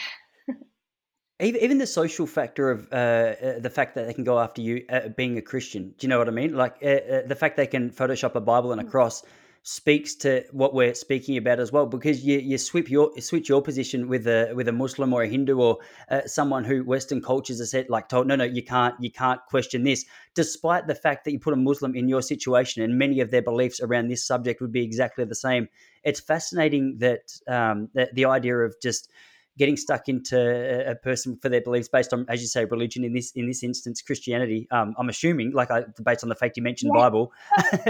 [1.41, 4.85] even, the social factor of uh, uh, the fact that they can go after you
[4.91, 5.95] uh, being a Christian.
[5.99, 6.55] Do you know what I mean?
[6.55, 8.91] Like uh, uh the fact they can Photoshop a Bible and a mm.
[8.91, 9.23] cross
[9.69, 13.61] speaks to what we're speaking about as well because you, you switch your switch your
[13.61, 17.61] position with a with a Muslim or a Hindu or uh, someone who Western cultures
[17.61, 21.25] are said like told no no you can't you can't question this despite the fact
[21.25, 24.25] that you put a Muslim in your situation and many of their beliefs around this
[24.25, 25.69] subject would be exactly the same.
[26.05, 29.11] It's fascinating that um, the, the idea of just
[29.59, 33.05] getting stuck into a person for their beliefs based on, as you say, religion.
[33.05, 34.67] In this in this instance, Christianity.
[34.71, 37.03] Um, I'm assuming, like, I, based on the fact you mentioned yeah.
[37.03, 37.33] Bible.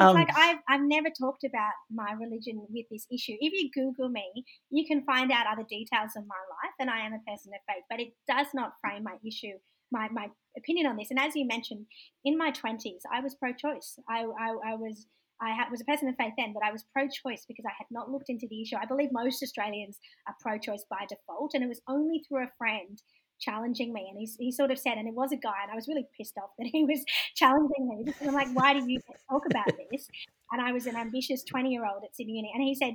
[0.00, 3.34] um, like I've I've never talked about my religion with this issue.
[3.40, 7.00] If you Google me, you can find out other details of my life, and I
[7.06, 7.84] am a person of faith.
[7.88, 9.58] But it does not frame my issue.
[9.92, 11.86] My, my opinion on this, and as you mentioned,
[12.24, 13.98] in my twenties, I was pro-choice.
[14.08, 15.06] I, I, I was
[15.40, 17.86] I was a person of faith then, but I was pro choice because I had
[17.90, 18.76] not looked into the issue.
[18.76, 21.52] I believe most Australians are pro choice by default.
[21.54, 23.00] And it was only through a friend
[23.40, 24.06] challenging me.
[24.10, 26.06] And he, he sort of said, and it was a guy, and I was really
[26.16, 27.02] pissed off that he was
[27.34, 29.00] challenging me I'm like, why do you
[29.30, 30.06] talk about this?
[30.52, 32.50] And I was an ambitious 20 year old at Sydney Uni.
[32.54, 32.94] And he said,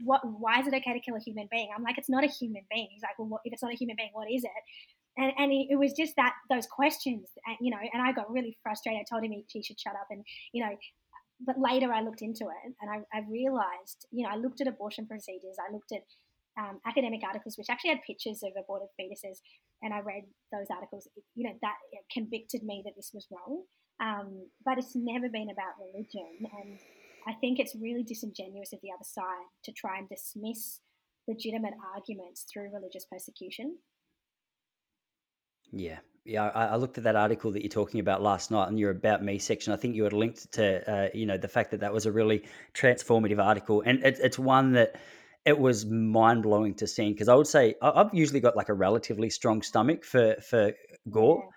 [0.00, 1.68] what, why is it okay to kill a human being?
[1.74, 2.88] I'm like, it's not a human being.
[2.90, 4.50] He's like, well, what, if it's not a human being, what is it?
[5.18, 8.56] And, and it was just that those questions, and, you know, and I got really
[8.62, 9.00] frustrated.
[9.00, 10.06] I told him he, he should shut up.
[10.10, 10.70] And, you know,
[11.40, 14.66] but later I looked into it and I, I realized, you know, I looked at
[14.66, 16.02] abortion procedures, I looked at
[16.58, 19.38] um, academic articles which actually had pictures of aborted fetuses,
[19.82, 21.08] and I read those articles.
[21.34, 21.76] You know, that
[22.12, 23.62] convicted me that this was wrong.
[24.00, 26.78] Um, but it's never been about religion, and
[27.26, 30.80] I think it's really disingenuous of the other side to try and dismiss
[31.26, 33.78] legitimate arguments through religious persecution.
[35.72, 35.98] Yeah,
[36.28, 36.50] yeah.
[36.54, 39.24] I, I, looked at that article that you're talking about last night and your about
[39.24, 39.72] me section.
[39.72, 42.12] I think you had linked to, uh, you know, the fact that that was a
[42.12, 44.96] really transformative article, and it, it's one that
[45.44, 47.10] it was mind blowing to see.
[47.10, 50.72] Because I would say I've usually got like a relatively strong stomach for for
[51.10, 51.42] gore.
[51.42, 51.50] Yeah.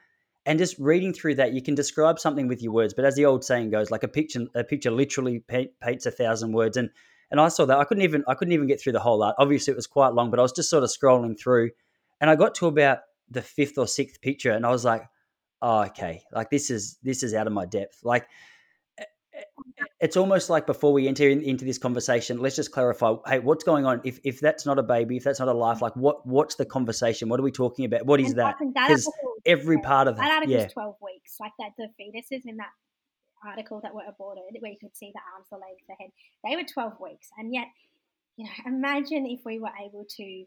[0.48, 2.96] And just reading through that, you can describe something with your words.
[2.96, 5.44] But as the old saying goes, like a picture, a picture literally
[5.82, 6.78] paints a thousand words.
[6.78, 6.90] And
[7.30, 9.36] and I saw that I couldn't even I couldn't even get through the whole art.
[9.38, 11.72] Obviously, it was quite long, but I was just sort of scrolling through,
[12.20, 13.00] and I got to about
[13.32, 15.04] the fifth or sixth picture, and I was like,
[15.62, 18.02] oh, okay, like this is this is out of my depth.
[18.04, 18.28] Like
[20.00, 23.16] it's almost like before we enter in, into this conversation, let's just clarify.
[23.26, 24.02] Hey, what's going on?
[24.04, 26.66] If if that's not a baby, if that's not a life, like what what's the
[26.66, 27.30] conversation?
[27.30, 28.06] What are we talking about?
[28.06, 28.56] What is that?
[28.60, 29.12] Because
[29.46, 30.68] every part of that, that article yeah.
[30.68, 32.72] twelve weeks, like that the fetuses in that
[33.46, 36.12] article that were aborted, where you could see the arms, the legs, the head,
[36.44, 37.68] they were twelve weeks, and yet,
[38.38, 40.46] you know, imagine if we were able to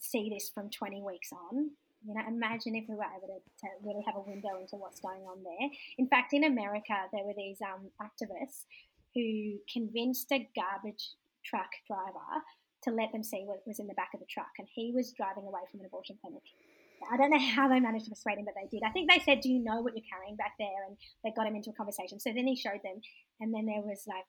[0.00, 1.70] see this from twenty weeks on
[2.04, 5.00] you know, imagine if we were able to, to, really have a window into what's
[5.00, 5.68] going on there.
[5.98, 8.66] In fact, in America, there were these um, activists
[9.14, 12.42] who convinced a garbage truck driver
[12.84, 15.12] to let them see what was in the back of the truck, and he was
[15.16, 16.42] driving away from an abortion clinic.
[17.10, 18.84] I don't know how they managed to persuade him, but they did.
[18.84, 21.46] I think they said, "Do you know what you're carrying back there?" And they got
[21.46, 22.20] him into a conversation.
[22.20, 23.00] So then he showed them,
[23.40, 24.26] and then there was like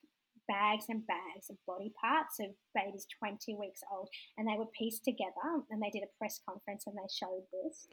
[0.48, 5.04] bags and bags of body parts of babies 20 weeks old, and they were pieced
[5.04, 5.64] together.
[5.70, 7.88] And they did a press conference and they showed this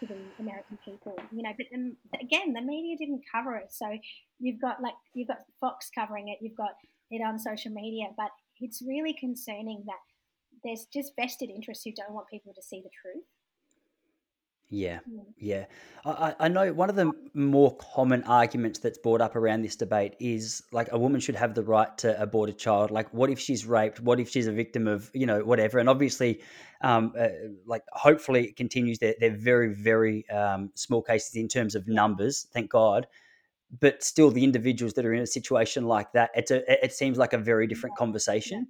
[0.00, 1.16] to the American people.
[1.32, 3.72] You know, but um, again, the media didn't cover it.
[3.72, 3.86] So
[4.38, 6.74] you've got like you've got Fox covering it, you've got
[7.10, 10.02] it on social media, but it's really concerning that
[10.64, 13.24] there's just vested interests who don't want people to see the truth.
[14.70, 14.98] Yeah,
[15.38, 15.64] yeah.
[16.04, 20.14] I, I know one of the more common arguments that's brought up around this debate
[20.20, 22.90] is like a woman should have the right to abort a child.
[22.90, 23.98] Like, what if she's raped?
[24.00, 25.78] What if she's a victim of, you know, whatever?
[25.78, 26.42] And obviously,
[26.82, 27.28] um, uh,
[27.64, 28.98] like, hopefully it continues.
[28.98, 33.06] They're, they're very, very um, small cases in terms of numbers, thank God.
[33.80, 37.16] But still, the individuals that are in a situation like that, it's a, it seems
[37.16, 38.68] like a very different conversation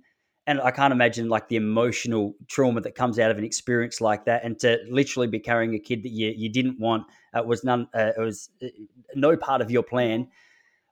[0.48, 4.24] and I can't imagine like the emotional trauma that comes out of an experience like
[4.24, 7.62] that, and to literally be carrying a kid that you you didn't want uh, was
[7.64, 8.68] none uh, it was uh,
[9.14, 10.26] no part of your plan.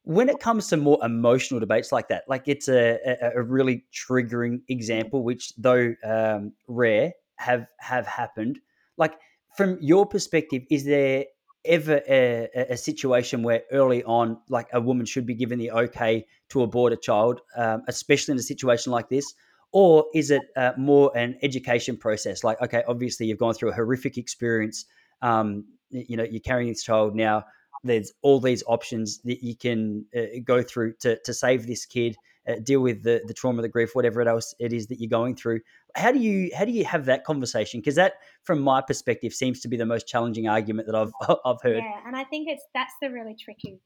[0.03, 3.85] When it comes to more emotional debates like that, like it's a, a, a really
[3.93, 8.61] triggering example, which though um, rare have have happened.
[8.99, 9.15] Like
[9.57, 11.25] from your perspective, is there
[11.65, 16.25] ever a, a, situation where early on, like a woman should be given the okay
[16.51, 19.35] to abort a child, um, especially in a situation like this?
[19.73, 22.45] Or is it uh, more an education process?
[22.45, 24.87] Like, okay, obviously you've gone through a horrific experience.
[25.23, 27.45] Um, you know, you're carrying this child now.
[27.85, 32.17] There's all these options that you can uh, go through to, to save this kid,
[32.49, 35.37] uh, deal with the, the trauma, the grief, whatever else it is that you're going
[35.37, 35.61] through.
[35.95, 37.81] How do you how do you have that conversation?
[37.81, 41.13] Because that, from my perspective, seems to be the most challenging argument that I've
[41.45, 41.83] I've heard.
[41.85, 43.81] Yeah, and I think it's that's the really tricky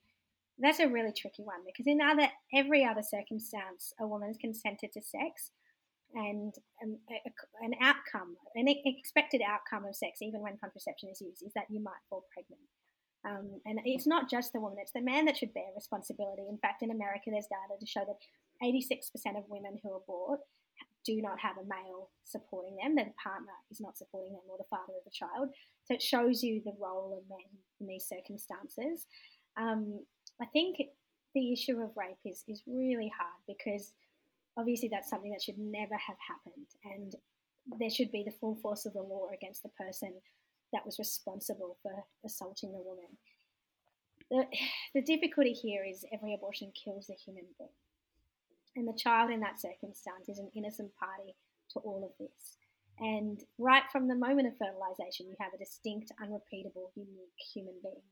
[0.61, 5.03] that's a really tricky one because in other every other circumstance, a woman's consented to
[5.03, 5.51] sex
[6.15, 6.99] and um,
[7.63, 11.81] an outcome, an expected outcome of sex, even when contraception is used, is that you
[11.81, 12.63] might fall pregnant.
[13.25, 16.43] Um, and it's not just the woman, it's the man that should bear responsibility.
[16.49, 18.17] In fact, in America, there's data to show that
[18.65, 20.41] 86% of women who abort
[21.05, 24.69] do not have a male supporting them, their partner is not supporting them, or the
[24.69, 25.49] father of the child.
[25.85, 27.49] So it shows you the role of men
[27.81, 29.07] in these circumstances.
[29.57, 30.01] Um,
[30.41, 30.77] I think
[31.35, 33.93] the issue of rape is, is really hard because
[34.57, 37.15] obviously that's something that should never have happened and
[37.79, 40.15] there should be the full force of the law against the person
[40.73, 41.93] that was responsible for
[42.25, 43.19] assaulting the woman.
[44.31, 44.47] The,
[44.95, 47.71] the difficulty here is every abortion kills a human being.
[48.77, 51.35] And the child in that circumstance is an innocent party
[51.75, 52.57] to all of this.
[53.01, 58.07] And right from the moment of fertilization, you have a distinct, unrepeatable, unique human being.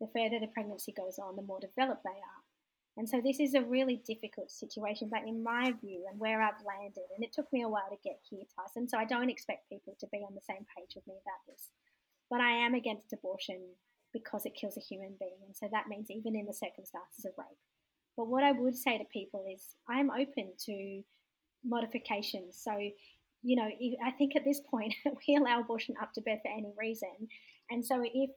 [0.00, 2.41] The further the pregnancy goes on, the more developed they are,
[2.96, 6.60] and so this is a really difficult situation, but in my view and where I've
[6.66, 9.68] landed, and it took me a while to get here, Tyson, so I don't expect
[9.70, 11.70] people to be on the same page with me about this.
[12.28, 13.60] But I am against abortion
[14.12, 17.32] because it kills a human being, and so that means even in the circumstances of
[17.38, 17.58] rape.
[18.16, 21.02] But what I would say to people is I'm open to
[21.64, 22.60] modifications.
[22.62, 22.76] So,
[23.42, 23.68] you know,
[24.04, 24.94] I think at this point
[25.26, 27.28] we allow abortion up to birth for any reason.
[27.70, 28.30] And so if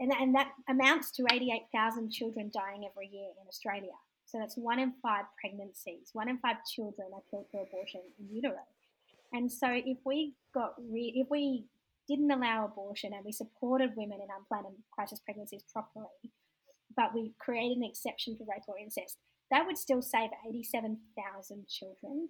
[0.00, 3.92] and, and that amounts to 88,000 children dying every year in Australia.
[4.26, 8.34] So that's one in five pregnancies, one in five children are killed through abortion in
[8.34, 8.64] utero.
[9.32, 11.66] And so if we got re- if we
[12.08, 16.32] didn't allow abortion and we supported women in unplanned and crisis pregnancies properly,
[16.96, 19.18] but we created an exception for rape or incest,
[19.50, 22.28] that would still save 87,000 children.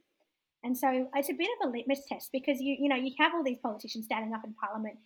[0.64, 3.32] And so it's a bit of a litmus test because you you know you have
[3.34, 4.98] all these politicians standing up in parliament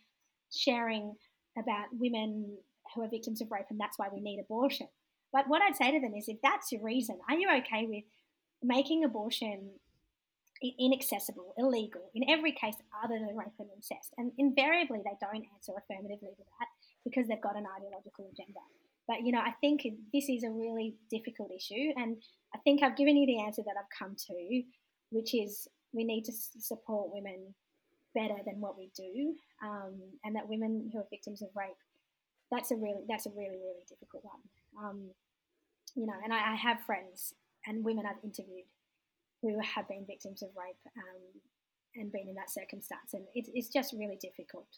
[0.54, 1.14] sharing
[1.58, 2.58] about women
[2.94, 4.88] who are victims of rape and that's why we need abortion.
[5.32, 8.04] But what I'd say to them is if that's your reason, are you okay with
[8.62, 9.70] making abortion
[10.78, 14.14] inaccessible, illegal in every case other than rape and incest?
[14.16, 16.68] And invariably they don't answer affirmatively to that
[17.04, 18.60] because they've got an ideological agenda.
[19.06, 19.82] But you know, I think
[20.12, 22.16] this is a really difficult issue, and
[22.54, 24.62] I think I've given you the answer that I've come to,
[25.10, 27.54] which is we need to support women
[28.16, 29.94] better than what we do, um,
[30.24, 31.76] and that women who are victims of rape,
[32.50, 34.40] that's a really that's a really really difficult one.
[34.82, 35.10] Um,
[35.94, 37.34] you know, and I, I, have friends
[37.66, 38.66] and women I've interviewed
[39.40, 41.40] who have been victims of rape um,
[41.94, 44.68] and been in that circumstance, and it, it's just really difficult.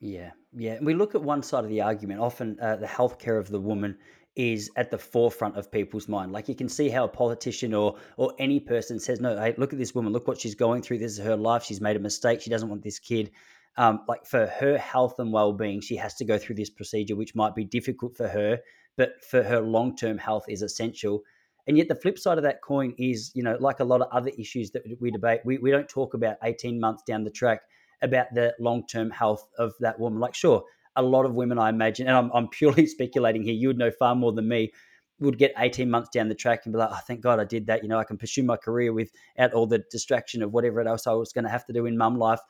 [0.00, 0.78] Yeah, yeah.
[0.80, 2.20] We look at one side of the argument.
[2.20, 3.98] Often, uh, the healthcare of the woman
[4.36, 6.32] is at the forefront of people's mind.
[6.32, 9.72] Like you can see how a politician or or any person says, "No, hey, look
[9.72, 10.12] at this woman.
[10.12, 10.98] Look what she's going through.
[10.98, 11.64] This is her life.
[11.64, 12.40] She's made a mistake.
[12.40, 13.30] She doesn't want this kid."
[13.76, 17.34] Um, like for her health and well-being, she has to go through this procedure, which
[17.34, 18.58] might be difficult for her,
[18.96, 21.22] but for her long-term health is essential.
[21.66, 24.08] And yet, the flip side of that coin is, you know, like a lot of
[24.12, 27.60] other issues that we debate, we, we don't talk about 18 months down the track
[28.02, 30.20] about the long term health of that woman.
[30.20, 30.64] Like, sure,
[30.96, 33.90] a lot of women, I imagine, and I'm, I'm purely speculating here, you would know
[33.90, 34.72] far more than me,
[35.20, 37.66] would get 18 months down the track and be like, oh, thank God I did
[37.66, 37.82] that.
[37.82, 41.12] You know, I can pursue my career without all the distraction of whatever else I
[41.12, 42.40] was going to have to do in mum life.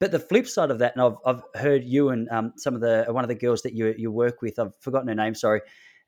[0.00, 2.80] But the flip side of that, and I've, I've heard you and um, some of
[2.80, 5.60] the one of the girls that you you work with, I've forgotten her name, sorry,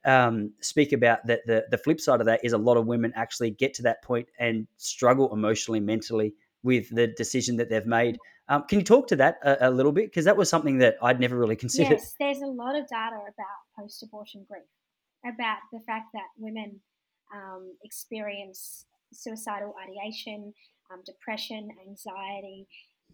[0.04, 1.40] um, speak about that.
[1.46, 4.02] The the flip side of that is a lot of women actually get to that
[4.04, 8.16] point and struggle emotionally, mentally with the decision that they've made.
[8.50, 10.06] Um, can you talk to that a, a little bit?
[10.06, 11.92] Because that was something that I'd never really considered.
[11.92, 14.64] Yes, there's a lot of data about post abortion grief,
[15.24, 16.80] about the fact that women
[17.32, 20.52] um, experience suicidal ideation,
[20.92, 22.66] um, depression, anxiety,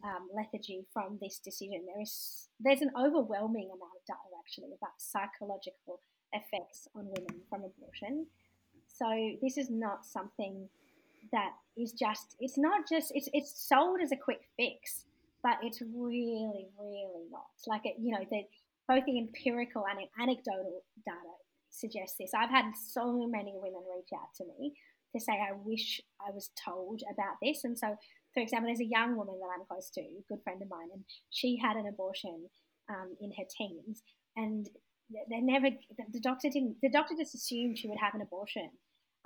[0.03, 1.84] um, lethargy from this decision.
[1.87, 6.01] There is there's an overwhelming amount of data actually about psychological
[6.32, 8.26] effects on women from abortion.
[8.89, 9.07] So
[9.43, 10.66] this is not something
[11.30, 15.05] that is just it's not just it's it's sold as a quick fix
[15.47, 17.55] but it's really, really not.
[17.68, 18.42] Like, it, you know, the,
[18.88, 21.34] both the empirical and anecdotal data
[21.70, 22.32] suggest this.
[22.34, 24.74] I've had so many women reach out to me
[25.14, 27.62] to say, I wish I was told about this.
[27.62, 27.94] And so,
[28.34, 30.90] for example, there's a young woman that I'm close to, a good friend of mine,
[30.92, 32.51] and she had an abortion
[32.90, 34.03] um, in her teens.
[34.34, 34.66] And
[35.30, 35.68] they never,
[36.11, 38.70] the doctor didn't, the doctor just assumed she would have an abortion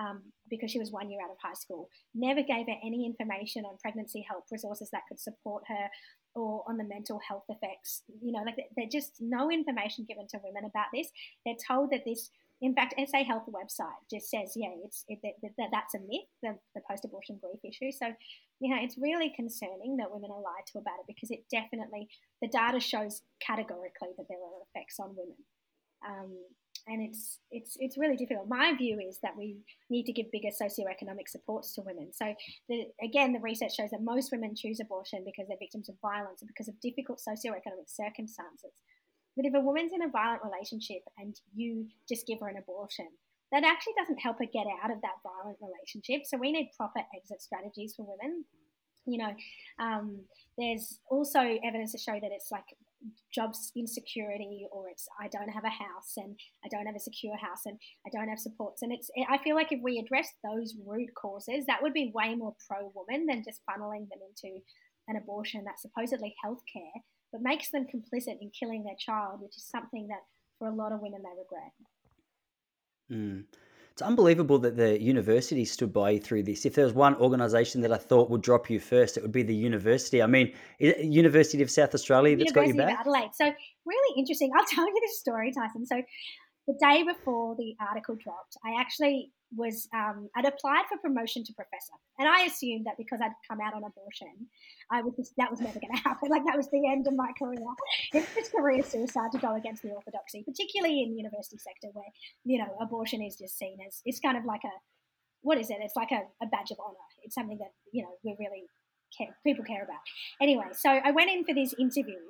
[0.00, 1.88] um, because she was one year out of high school.
[2.14, 5.88] Never gave her any information on pregnancy help resources that could support her
[6.34, 8.02] or on the mental health effects.
[8.22, 11.08] You know, like they're just no information given to women about this.
[11.44, 12.30] They're told that this,
[12.62, 16.28] in fact, SA Health website just says, yeah, it's it, that, that, that's a myth,
[16.42, 17.92] the, the post-abortion grief issue.
[17.92, 18.06] So,
[18.60, 22.08] you know, it's really concerning that women are lied to about it because it definitely,
[22.40, 25.40] the data shows categorically that there are effects on women.
[26.06, 26.32] Um,
[26.90, 28.48] and it's it's it's really difficult.
[28.48, 29.56] My view is that we
[29.88, 32.12] need to give bigger socioeconomic supports to women.
[32.12, 32.34] So
[32.68, 36.42] the, again, the research shows that most women choose abortion because they're victims of violence
[36.42, 38.74] and because of difficult socioeconomic circumstances.
[39.36, 43.06] But if a woman's in a violent relationship and you just give her an abortion,
[43.52, 46.26] that actually doesn't help her get out of that violent relationship.
[46.26, 48.44] So we need proper exit strategies for women.
[49.06, 49.32] You know,
[49.78, 50.20] um,
[50.58, 52.66] there's also evidence to show that it's like
[53.34, 57.36] jobs insecurity or it's I don't have a house and I don't have a secure
[57.36, 60.74] house and I don't have supports and it's I feel like if we address those
[60.86, 64.60] root causes that would be way more pro woman than just funneling them into
[65.08, 67.00] an abortion that's supposedly healthcare
[67.32, 70.20] but makes them complicit in killing their child which is something that
[70.60, 71.72] for a lot of women they regret.
[73.10, 73.44] Mm.
[74.00, 76.64] It's unbelievable that the university stood by you through this.
[76.64, 79.42] If there was one organisation that I thought would drop you first, it would be
[79.42, 80.22] the university.
[80.22, 83.06] I mean, University of South Australia that's University got you back.
[83.06, 83.34] Of Adelaide.
[83.34, 83.44] So
[83.84, 84.52] really interesting.
[84.56, 85.84] I'll tell you this story, Tyson.
[85.84, 86.00] So
[86.66, 91.52] the day before the article dropped, I actually was um, I'd applied for promotion to
[91.52, 94.46] professor, and I assumed that because I'd come out on abortion,
[94.90, 96.28] I was just that was never going to happen.
[96.30, 97.58] Like that was the end of my career.
[98.12, 102.10] It's career suicide to go against the orthodoxy, particularly in the university sector where
[102.44, 104.74] you know abortion is just seen as it's kind of like a
[105.42, 105.78] what is it?
[105.80, 106.96] It's like a, a badge of honor.
[107.24, 108.64] It's something that you know we really
[109.16, 110.00] care, people care about.
[110.40, 112.20] Anyway, so I went in for this interview,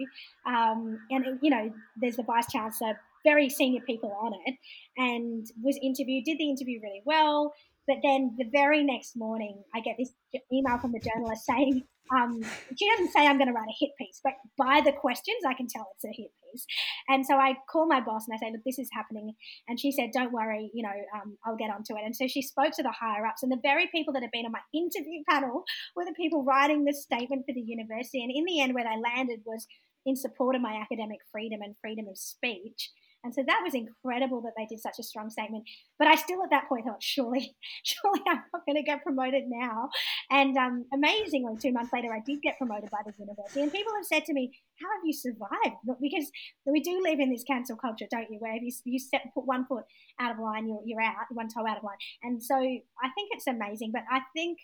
[0.46, 4.56] um, and you know, there's the vice chancellor very senior people on it,
[4.96, 6.24] and was interviewed.
[6.24, 7.52] Did the interview really well.
[7.88, 10.12] But then the very next morning, I get this
[10.52, 11.82] email from the journalist saying,
[12.14, 12.40] um,
[12.76, 15.54] she doesn't say I'm going to write a hit piece, but by the questions, I
[15.54, 16.66] can tell it's a hit piece.
[17.08, 19.32] And so I call my boss and I say, look, this is happening.
[19.66, 22.04] And she said, don't worry, you know, um, I'll get onto it.
[22.04, 24.46] And so she spoke to the higher ups, and the very people that had been
[24.46, 25.64] on my interview panel
[25.96, 28.22] were the people writing the statement for the university.
[28.22, 29.66] And in the end, where they landed was
[30.06, 32.90] in support of my academic freedom and freedom of speech.
[33.22, 35.64] And so that was incredible that they did such a strong statement.
[35.98, 37.54] But I still at that point thought, surely,
[37.84, 39.90] surely I'm not going to get promoted now.
[40.30, 43.60] And um, amazingly, two months later, I did get promoted by the university.
[43.60, 45.76] And people have said to me, how have you survived?
[46.00, 46.30] Because
[46.64, 48.38] we do live in this cancel culture, don't you?
[48.38, 49.84] Where if you, you step, put one foot
[50.18, 51.98] out of line, you're, you're out, one toe out of line.
[52.22, 53.90] And so I think it's amazing.
[53.92, 54.58] But I think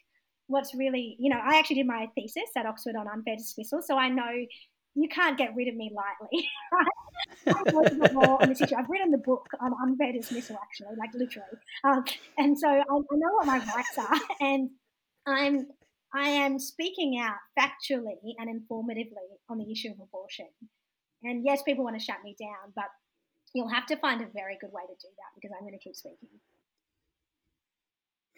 [0.46, 3.80] what's really, you know, I actually did my thesis at Oxford on unfair dismissal.
[3.82, 4.32] So I know
[4.96, 6.48] you can't get rid of me lightly.
[7.46, 7.74] I've
[8.88, 12.04] written the book on unfair dismissal, actually, like literally, um,
[12.38, 14.70] and so I, I, know what my rights are, and
[15.26, 15.66] I'm
[16.14, 20.48] I am speaking out factually and informatively on the issue of abortion.
[21.22, 22.86] And yes, people want to shut me down, but
[23.54, 25.82] you'll have to find a very good way to do that because I'm going to
[25.82, 26.28] keep speaking.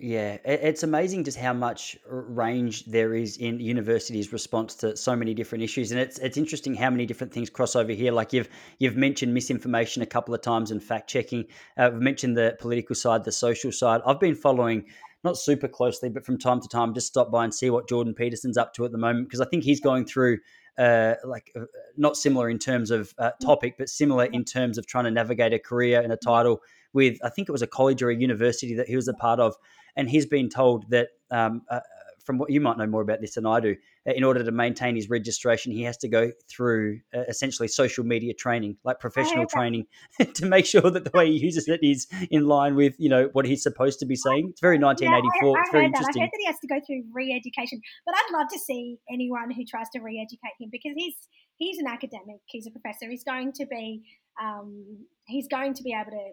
[0.00, 5.34] Yeah, it's amazing just how much range there is in universities' response to so many
[5.34, 8.12] different issues, and it's it's interesting how many different things cross over here.
[8.12, 11.46] Like you've you've mentioned misinformation a couple of times and fact checking.
[11.76, 14.00] Uh, we've mentioned the political side, the social side.
[14.06, 14.84] I've been following
[15.24, 18.14] not super closely, but from time to time, just stop by and see what Jordan
[18.14, 20.38] Peterson's up to at the moment because I think he's going through
[20.78, 21.64] uh, like uh,
[21.96, 23.44] not similar in terms of uh, mm.
[23.44, 27.18] topic, but similar in terms of trying to navigate a career and a title with
[27.24, 29.56] I think it was a college or a university that he was a part of,
[29.96, 31.80] and he's been told that um, uh,
[32.28, 33.74] from what you might know more about this than I do,
[34.04, 38.34] in order to maintain his registration, he has to go through uh, essentially social media
[38.34, 39.86] training, like professional training,
[40.34, 43.30] to make sure that the way he uses it is in line with you know
[43.32, 44.48] what he's supposed to be saying.
[44.50, 45.48] It's very 1984.
[45.48, 46.12] Yeah, I, I it's very interesting.
[46.12, 46.20] That.
[46.20, 49.50] I heard that he has to go through re-education, but I'd love to see anyone
[49.50, 51.16] who tries to re-educate him because he's
[51.56, 54.02] he's an academic, he's a professor, he's going to be
[54.38, 56.30] um, he's going to be able to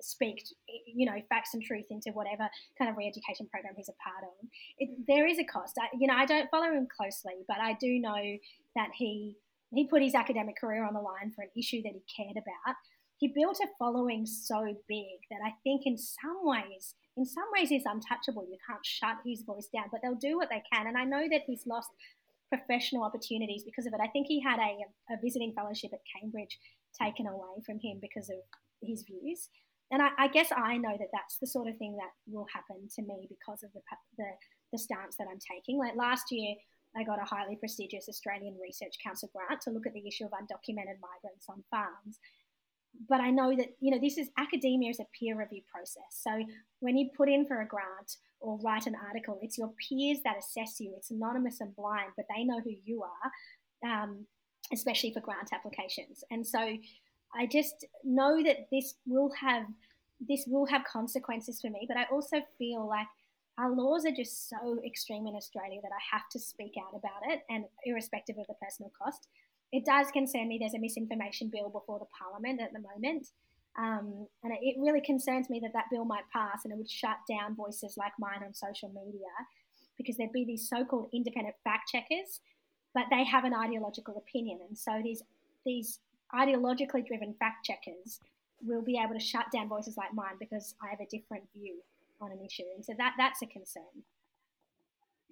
[0.00, 0.42] speak,
[0.86, 4.48] you know, facts and truth into whatever kind of re-education program he's a part of.
[4.78, 5.74] It, there is a cost.
[5.80, 8.38] I, you know, I don't follow him closely, but I do know
[8.76, 9.36] that he
[9.72, 12.76] he put his academic career on the line for an issue that he cared about.
[13.18, 17.68] He built a following so big that I think in some ways, in some ways,
[17.70, 18.46] he's untouchable.
[18.48, 20.86] You can't shut his voice down, but they'll do what they can.
[20.86, 21.88] And I know that he's lost
[22.48, 24.00] professional opportunities because of it.
[24.02, 26.58] I think he had a, a visiting fellowship at Cambridge
[27.00, 28.38] taken away from him because of
[28.82, 29.48] his views
[29.90, 32.88] and I, I, guess I know that that's the sort of thing that will happen
[32.96, 33.80] to me because of the,
[34.16, 34.30] the,
[34.72, 35.78] the stance that I'm taking.
[35.78, 36.54] Like last year,
[36.96, 40.30] I got a highly prestigious Australian Research Council grant to look at the issue of
[40.30, 42.18] undocumented migrants on farms.
[43.08, 46.10] But I know that you know this is academia is a peer review process.
[46.10, 46.30] So
[46.78, 50.38] when you put in for a grant or write an article, it's your peers that
[50.38, 50.94] assess you.
[50.96, 54.26] It's anonymous and blind, but they know who you are, um,
[54.72, 56.22] especially for grant applications.
[56.30, 56.76] And so
[57.36, 59.64] I just know that this will have
[60.20, 63.06] this will have consequences for me, but I also feel like
[63.58, 67.22] our laws are just so extreme in Australia that I have to speak out about
[67.28, 69.28] it, and irrespective of the personal cost.
[69.72, 70.58] It does concern me.
[70.58, 73.28] There's a misinformation bill before the parliament at the moment,
[73.76, 77.16] um, and it really concerns me that that bill might pass and it would shut
[77.28, 79.32] down voices like mine on social media
[79.98, 82.40] because there'd be these so-called independent fact checkers,
[82.94, 85.22] but they have an ideological opinion, and so these
[85.66, 85.98] these
[86.34, 88.20] ideologically driven fact checkers
[88.62, 91.76] will be able to shut down voices like mine because I have a different view
[92.20, 92.64] on an issue.
[92.74, 94.04] And so that that's a concern.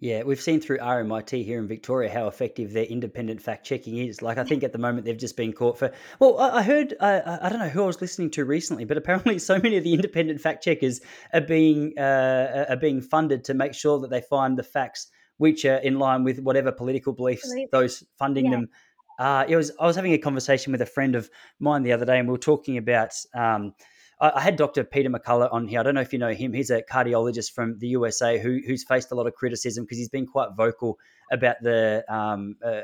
[0.03, 4.20] Yeah, we've seen through RMIT here in Victoria how effective their independent fact checking is.
[4.20, 5.92] Like, I think at the moment they've just been caught for.
[6.18, 9.38] Well, I heard, uh, I don't know who I was listening to recently, but apparently
[9.38, 11.00] so many of the independent fact checkers
[11.32, 15.64] are being uh, are being funded to make sure that they find the facts which
[15.64, 18.50] are in line with whatever political beliefs those funding yeah.
[18.50, 18.68] them
[19.23, 22.05] uh, it was I was having a conversation with a friend of mine the other
[22.05, 23.14] day, and we were talking about.
[23.33, 23.75] Um,
[24.20, 24.85] I, had Dr.
[24.85, 25.81] Peter McCullough on here.
[25.81, 26.53] I don't know if you know him.
[26.53, 30.09] He's a cardiologist from the USA who, who's faced a lot of criticism because he's
[30.09, 30.97] been quite vocal
[31.33, 32.83] about the um, uh,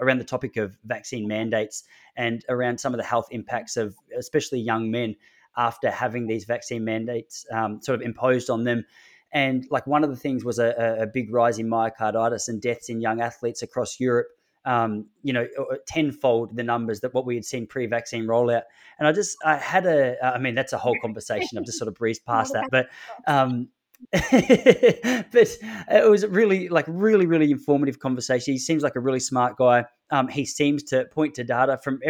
[0.00, 1.82] around the topic of vaccine mandates
[2.16, 5.16] and around some of the health impacts of especially young men
[5.56, 8.84] after having these vaccine mandates um, sort of imposed on them.
[9.32, 12.88] And like one of the things was a, a big rise in myocarditis and deaths
[12.88, 14.28] in young athletes across Europe
[14.64, 15.46] um, you know,
[15.86, 18.62] tenfold the numbers that what we had seen pre-vaccine rollout.
[18.98, 21.58] And I just, I had a, I mean, that's a whole conversation.
[21.58, 22.88] I've just sort of breezed past that, but
[23.26, 23.68] um,
[24.12, 28.54] but it was a really like really really informative conversation.
[28.54, 29.84] He seems like a really smart guy.
[30.10, 32.00] Um, he seems to point to data from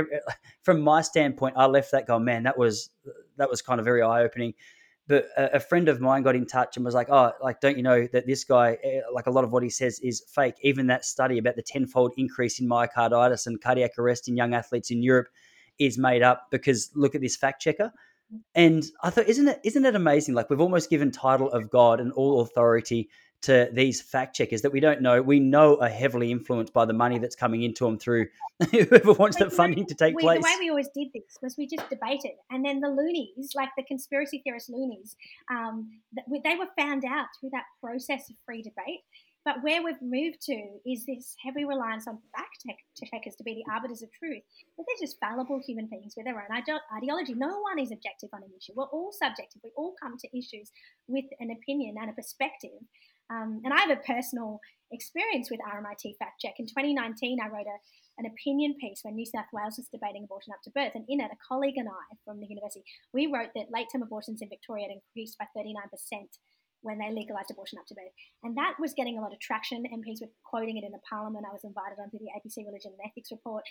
[0.63, 1.57] from my standpoint.
[1.57, 2.45] I left that guy, man.
[2.45, 2.91] That was
[3.39, 4.55] that was kind of very eye opening.
[5.11, 7.77] But a, a, friend of mine got in touch and was like, "Oh, like don't
[7.77, 10.55] you know that this guy, eh, like a lot of what he says is fake?
[10.63, 14.93] Even that study about the tenfold increase in myocarditis and cardiac arrest in young athletes
[14.93, 15.27] in Europe
[15.81, 17.93] is made up because look at this fact checker."
[18.55, 20.37] And I thought, isn't it isn't it amazing?
[20.37, 23.11] Like we've almost given title of God and all authority
[23.43, 25.23] to these fact checkers that we don't know.
[25.23, 28.29] We know are heavily influenced by the money that's coming into them through
[28.71, 30.43] whoever wants like, that funding to take we, place.
[30.43, 33.71] The way we always did this was we just debated, and then the loonies, like
[33.77, 35.17] the conspiracy theorist loonies,
[35.51, 35.91] um,
[36.45, 39.01] they were found out through that process of free debate.
[39.45, 42.63] But where we've moved to is this heavy reliance on fact
[42.95, 44.43] checkers to be the arbiters of truth.
[44.77, 46.53] But they're just fallible human beings with their own
[46.95, 47.33] ideology.
[47.35, 48.75] No one is objective on an issue.
[48.77, 49.63] We're all subjective.
[49.65, 50.71] We all come to issues
[51.09, 52.85] with an opinion and a perspective.
[53.31, 54.61] Um, and I have a personal
[54.91, 56.55] experience with RMIT Fact Check.
[56.59, 57.79] In 2019, I wrote a,
[58.19, 60.93] an opinion piece when New South Wales was debating abortion up to birth.
[60.95, 64.03] And in it, a colleague and I from the university, we wrote that late term
[64.03, 65.79] abortions in Victoria had increased by 39%
[66.83, 68.13] when they legalised abortion up to birth.
[68.43, 69.85] And that was getting a lot of traction.
[69.85, 71.45] MPs were quoting it in the parliament.
[71.47, 73.65] I was invited onto the ABC Religion and Ethics report.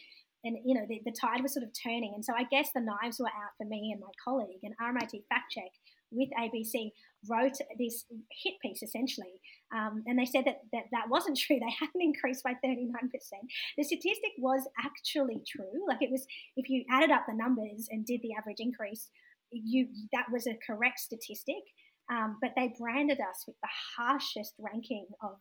[0.43, 2.13] And, you know, the, the tide was sort of turning.
[2.13, 4.61] And so I guess the knives were out for me and my colleague.
[4.63, 5.73] And RMIT Fact Check
[6.11, 6.91] with ABC
[7.27, 9.41] wrote this hit piece essentially.
[9.75, 11.59] Um, and they said that, that that wasn't true.
[11.59, 12.81] They hadn't increased by 39%.
[13.77, 15.87] The statistic was actually true.
[15.87, 19.09] Like it was, if you added up the numbers and did the average increase,
[19.51, 21.63] you that was a correct statistic.
[22.11, 25.35] Um, but they branded us with the harshest ranking of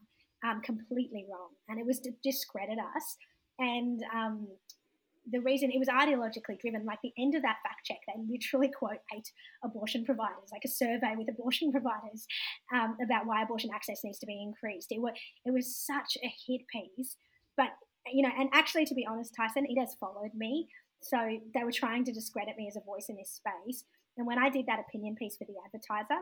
[0.46, 3.16] um, completely wrong, and it was to discredit us.
[3.58, 4.48] And um,
[5.30, 8.70] the reason it was ideologically driven, like the end of that fact check, they literally
[8.76, 9.30] quote eight
[9.64, 12.26] abortion providers, like a survey with abortion providers
[12.74, 14.90] um, about why abortion access needs to be increased.
[14.90, 15.12] It was,
[15.44, 17.16] it was such a hit piece,
[17.56, 17.70] but
[18.12, 20.68] you know, and actually, to be honest, Tyson, it has followed me.
[21.02, 21.16] So
[21.54, 23.84] they were trying to discredit me as a voice in this space.
[24.16, 26.20] And when I did that opinion piece for the advertiser,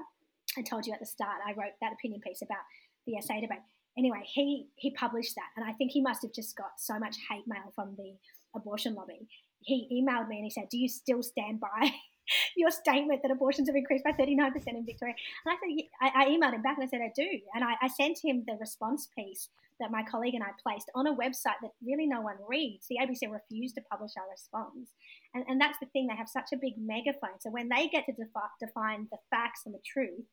[0.59, 2.65] I told you at the start, I wrote that opinion piece about
[3.07, 3.65] the SA debate.
[3.99, 7.17] Anyway, he he published that, and I think he must have just got so much
[7.31, 8.15] hate mail from the
[8.57, 9.29] abortion lobby.
[9.61, 11.91] He emailed me and he said, "Do you still stand by
[12.57, 16.29] your statement that abortions have increased by 39% in Victoria?" And I said, I, I
[16.29, 19.09] emailed him back and I said, "I do," and I, I sent him the response
[19.17, 19.49] piece
[19.81, 22.87] that my colleague and I placed on a website that really no one reads.
[22.89, 24.95] The ABC refused to publish our response.
[25.35, 27.41] And, and that's the thing, they have such a big megaphone.
[27.41, 30.25] So when they get to defi- define the facts and the truth,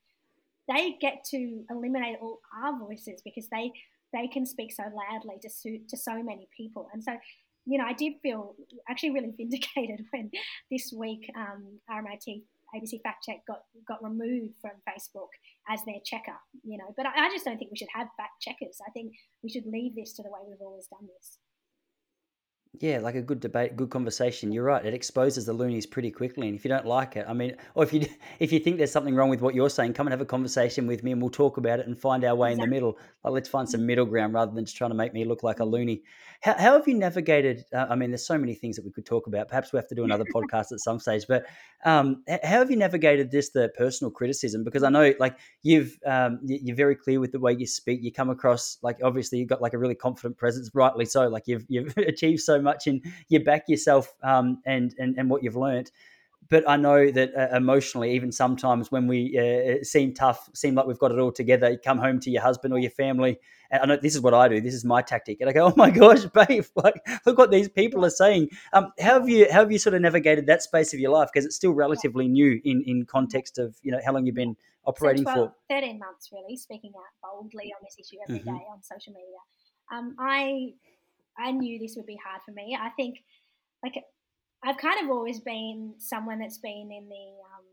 [0.68, 3.72] they get to eliminate all our voices because they
[4.14, 6.88] they can speak so loudly to suit to so many people.
[6.94, 7.14] And so,
[7.66, 8.56] you know, I did feel
[8.90, 10.32] actually really vindicated when
[10.72, 12.44] this week um, RMIT
[12.76, 15.30] ABC Fact Check got got removed from Facebook
[15.70, 16.38] as their checker.
[16.64, 18.80] You know, but I, I just don't think we should have fact checkers.
[18.86, 21.38] I think we should leave this to the way we've always done this.
[22.80, 24.52] Yeah, like a good debate, good conversation.
[24.52, 24.84] You're right.
[24.84, 27.84] It exposes the loonies pretty quickly, and if you don't like it, I mean, or
[27.84, 28.08] if you
[28.40, 30.88] if you think there's something wrong with what you're saying, come and have a conversation
[30.88, 32.64] with me, and we'll talk about it and find our way exactly.
[32.64, 32.98] in the middle.
[33.24, 35.60] Like, let's find some middle ground rather than just trying to make me look like
[35.60, 36.02] a loony.
[36.42, 37.64] How, how have you navigated?
[37.72, 39.50] Uh, I mean, there's so many things that we could talk about.
[39.50, 41.26] Perhaps we have to do another podcast at some stage.
[41.28, 41.46] But
[41.86, 44.64] um, how have you navigated this, the personal criticism?
[44.64, 48.02] Because I know, like, you've um, you're very clear with the way you speak.
[48.02, 51.28] You come across like obviously you've got like a really confident presence, rightly so.
[51.28, 55.44] Like you've you've achieved so much and you back yourself um, and, and and what
[55.44, 55.92] you've learned
[56.50, 60.86] but I know that uh, emotionally, even sometimes when we uh, seem tough, seem like
[60.86, 63.40] we've got it all together, you come home to your husband or your family,
[63.72, 64.62] and I know this is what I do.
[64.62, 66.66] This is my tactic, and I go, "Oh my gosh, babe!
[66.76, 66.96] Like,
[67.26, 70.02] look what these people are saying." Um, how have you how have you sort of
[70.02, 73.76] navigated that space of your life because it's still relatively new in in context of
[73.82, 74.56] you know how long you've been
[74.86, 75.56] operating so 12, for?
[75.70, 78.58] Thirteen months, really, speaking out boldly on this issue every mm-hmm.
[78.58, 79.40] day on social media.
[79.92, 80.74] Um, I
[81.38, 82.78] I knew this would be hard for me.
[82.80, 83.20] I think
[83.84, 83.96] like
[84.64, 87.66] I've kind of always been someone that's been in the um,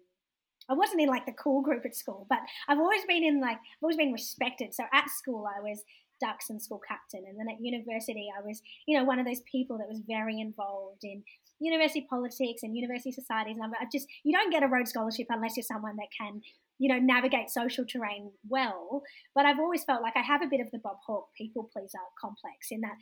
[0.69, 2.39] I wasn't in like the cool group at school, but
[2.69, 4.75] I've always been in like I've always been respected.
[4.75, 5.83] So at school I was
[6.21, 9.41] dux and school captain, and then at university I was you know one of those
[9.51, 11.23] people that was very involved in
[11.61, 13.57] university politics and university societies.
[13.61, 16.41] And I just you don't get a Rhodes Scholarship unless you're someone that can
[16.79, 19.03] you know navigate social terrain well.
[19.35, 21.99] But I've always felt like I have a bit of the Bob Hawke people pleaser
[22.21, 22.97] complex in that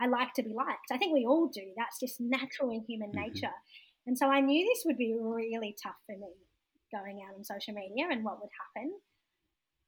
[0.00, 0.90] I like to be liked.
[0.92, 1.72] I think we all do.
[1.76, 3.32] That's just natural in human mm-hmm.
[3.32, 3.54] nature.
[4.06, 6.32] And so I knew this would be really tough for me
[6.90, 8.92] going out on social media and what would happen.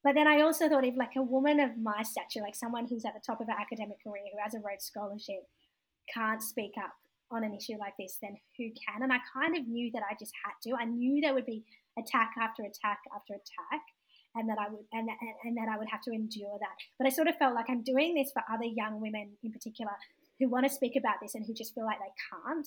[0.04, 3.04] But then I also thought if like a woman of my stature, like someone who's
[3.04, 5.46] at the top of her academic career, who has a Rhodes Scholarship,
[6.12, 6.92] can't speak up
[7.30, 9.02] on an issue like this, then who can?
[9.02, 10.76] And I kind of knew that I just had to.
[10.76, 11.64] I knew there would be
[11.98, 13.82] attack after attack after attack.
[14.34, 16.76] And that I would and, and, and that I would have to endure that.
[16.98, 19.92] But I sort of felt like I'm doing this for other young women in particular
[20.38, 22.66] who want to speak about this and who just feel like they can't.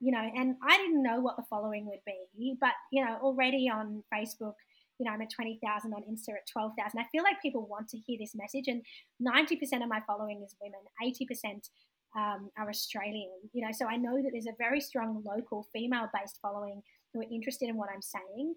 [0.00, 3.70] You know, and I didn't know what the following would be, but you know, already
[3.72, 4.54] on Facebook,
[4.98, 6.98] you know, I'm at 20,000 on Insta at 12,000.
[6.98, 8.82] I feel like people want to hear this message, and
[9.22, 11.68] 90% of my following is women, 80%
[12.16, 16.08] um, are Australian, you know, so I know that there's a very strong local female
[16.14, 16.82] based following
[17.12, 18.54] who are interested in what I'm saying.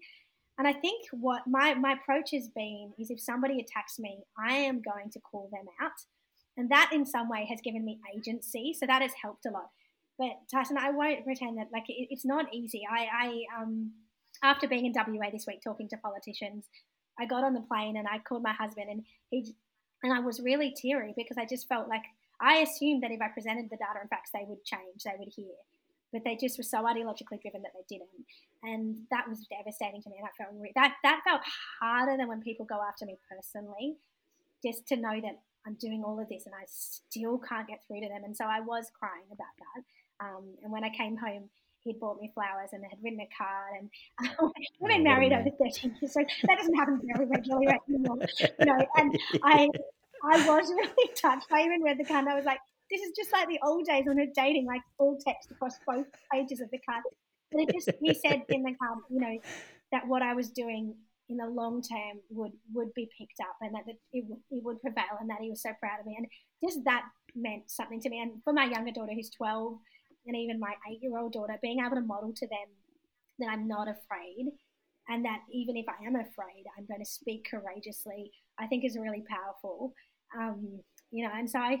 [0.58, 4.54] And I think what my, my approach has been is if somebody attacks me, I
[4.54, 5.92] am going to call them out.
[6.56, 8.74] And that in some way has given me agency.
[8.78, 9.70] So that has helped a lot.
[10.18, 12.82] But Tyson, I won't pretend that like it, it's not easy.
[12.90, 13.06] I,
[13.56, 13.92] I um,
[14.42, 16.66] after being in WA this week talking to politicians,
[17.20, 19.54] I got on the plane and I called my husband and he
[20.02, 22.02] and I was really teary because I just felt like
[22.40, 25.32] I assumed that if I presented the data and facts, they would change, they would
[25.34, 25.54] hear
[26.12, 28.24] but they just were so ideologically driven that they didn't,
[28.62, 30.16] and that was devastating to me.
[30.18, 31.42] And that felt re- that that felt
[31.80, 33.96] harder than when people go after me personally,
[34.64, 38.00] just to know that I'm doing all of this and I still can't get through
[38.00, 38.24] to them.
[38.24, 40.24] And so I was crying about that.
[40.24, 41.50] Um, and when I came home,
[41.80, 43.74] he'd bought me flowers and had written a card.
[43.78, 47.68] And um, we've been oh, married over 13 years, so that doesn't happen very regularly
[47.88, 48.18] anymore.
[48.40, 49.68] You know, and I
[50.24, 51.46] I was really touched.
[51.52, 52.60] I even read the card and I was like,
[52.90, 56.06] this is just like the old days when we're dating, like all text across both
[56.32, 57.02] pages of the card.
[57.52, 59.38] But it just he said in the card, you know,
[59.92, 60.94] that what I was doing
[61.28, 63.82] in the long term would would be picked up and that
[64.12, 66.16] it would, it would prevail and that he was so proud of me.
[66.16, 66.26] And
[66.64, 67.02] just that
[67.34, 68.20] meant something to me.
[68.20, 69.78] And for my younger daughter who's 12
[70.26, 72.68] and even my eight year old daughter being able to model to them
[73.38, 74.46] that I'm not afraid
[75.08, 78.96] and that even if I am afraid I'm going to speak courageously I think is
[78.98, 79.92] really powerful.
[80.38, 80.80] Um,
[81.10, 81.78] you know and so I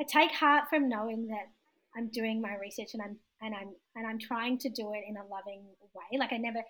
[0.00, 1.52] I take heart from knowing that
[1.96, 5.16] I'm doing my research and I'm and I'm and I'm trying to do it in
[5.16, 6.18] a loving way.
[6.18, 6.62] Like I never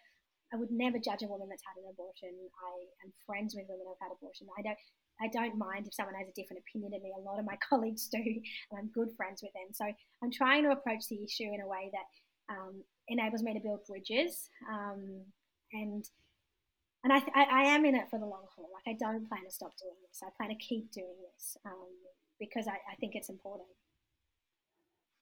[0.53, 2.35] I would never judge a woman that's had an abortion.
[2.37, 2.75] I
[3.07, 4.49] am friends with women who've had abortion.
[4.59, 4.79] I don't
[5.21, 7.13] I don't mind if someone has a different opinion to me.
[7.15, 9.71] A lot of my colleagues do, and I'm good friends with them.
[9.73, 12.09] So I'm trying to approach the issue in a way that
[12.51, 14.51] um, enables me to build bridges.
[14.67, 15.23] Um,
[15.73, 16.05] and
[17.05, 18.71] and I, I, I, am in it for the long haul.
[18.71, 20.23] Like I don't plan to stop doing this.
[20.23, 21.57] I plan to keep doing this.
[21.67, 21.91] Um,
[22.43, 23.69] because I, I think it's important.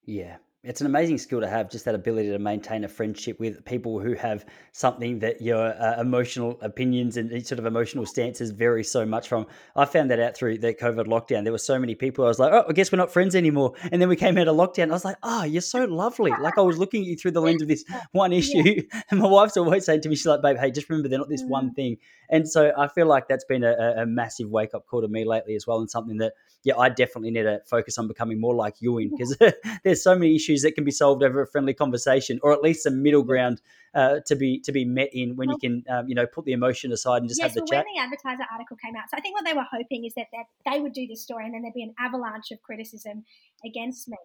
[0.07, 3.65] Yeah, it's an amazing skill to have just that ability to maintain a friendship with
[3.65, 8.85] people who have something that your uh, emotional opinions and sort of emotional stances vary
[8.85, 9.47] so much from.
[9.75, 11.45] I found that out through the covid lockdown.
[11.45, 13.73] There were so many people i was like oh i guess we're not friends anymore.
[13.91, 14.91] And then we came out of lockdown.
[14.91, 16.31] I was like oh you're so lovely.
[16.39, 19.03] Like i was looking at you through the lens of this one issue yeah.
[19.11, 21.31] and my wife's always saying to me she's like babe hey just remember they're not
[21.31, 21.49] this mm.
[21.49, 21.97] one thing.
[22.29, 25.25] And so i feel like that's been a, a massive wake up call to me
[25.25, 26.35] lately as well and something that
[26.65, 29.37] yeah i definitely need to focus on becoming more like you in because
[29.85, 32.63] there's so many issues issues that can be solved over a friendly conversation, or at
[32.63, 33.61] least some middle ground
[33.95, 36.53] uh, to be to be met in when you can um, you know put the
[36.53, 37.85] emotion aside and just yeah, have the so chat.
[37.85, 40.27] when the advertiser article came out, so I think what they were hoping is that,
[40.33, 43.25] that they would do this story and then there'd be an avalanche of criticism
[43.65, 44.19] against me.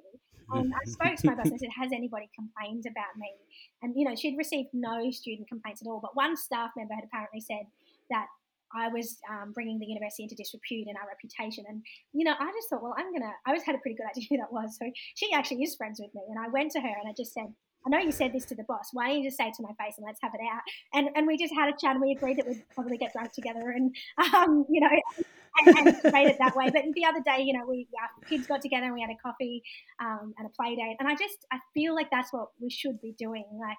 [0.53, 3.31] And I spoke to my boss and said, "Has anybody complained about me?"
[3.81, 7.03] And you know, she'd received no student complaints at all, but one staff member had
[7.03, 7.65] apparently said
[8.11, 8.27] that
[8.73, 11.63] I was um, bringing the university into disrepute and our reputation.
[11.67, 11.81] And,
[12.13, 14.07] you know, I just thought, well, I'm going to, I always had a pretty good
[14.09, 14.77] idea who that was.
[14.79, 16.21] So she actually is friends with me.
[16.29, 17.53] And I went to her and I just said,
[17.85, 18.89] I know you said this to the boss.
[18.93, 20.61] Why don't you just say it to my face and let's have it out?
[20.93, 23.31] And and we just had a chat and we agreed that we'd probably get drunk
[23.31, 23.95] together and,
[24.33, 24.89] um, you know,
[25.57, 26.71] and, and made it that way.
[26.71, 29.17] But the other day, you know, we our kids got together and we had a
[29.23, 29.63] coffee
[29.99, 30.97] um, and a play date.
[30.99, 33.45] And I just, I feel like that's what we should be doing.
[33.59, 33.77] Like,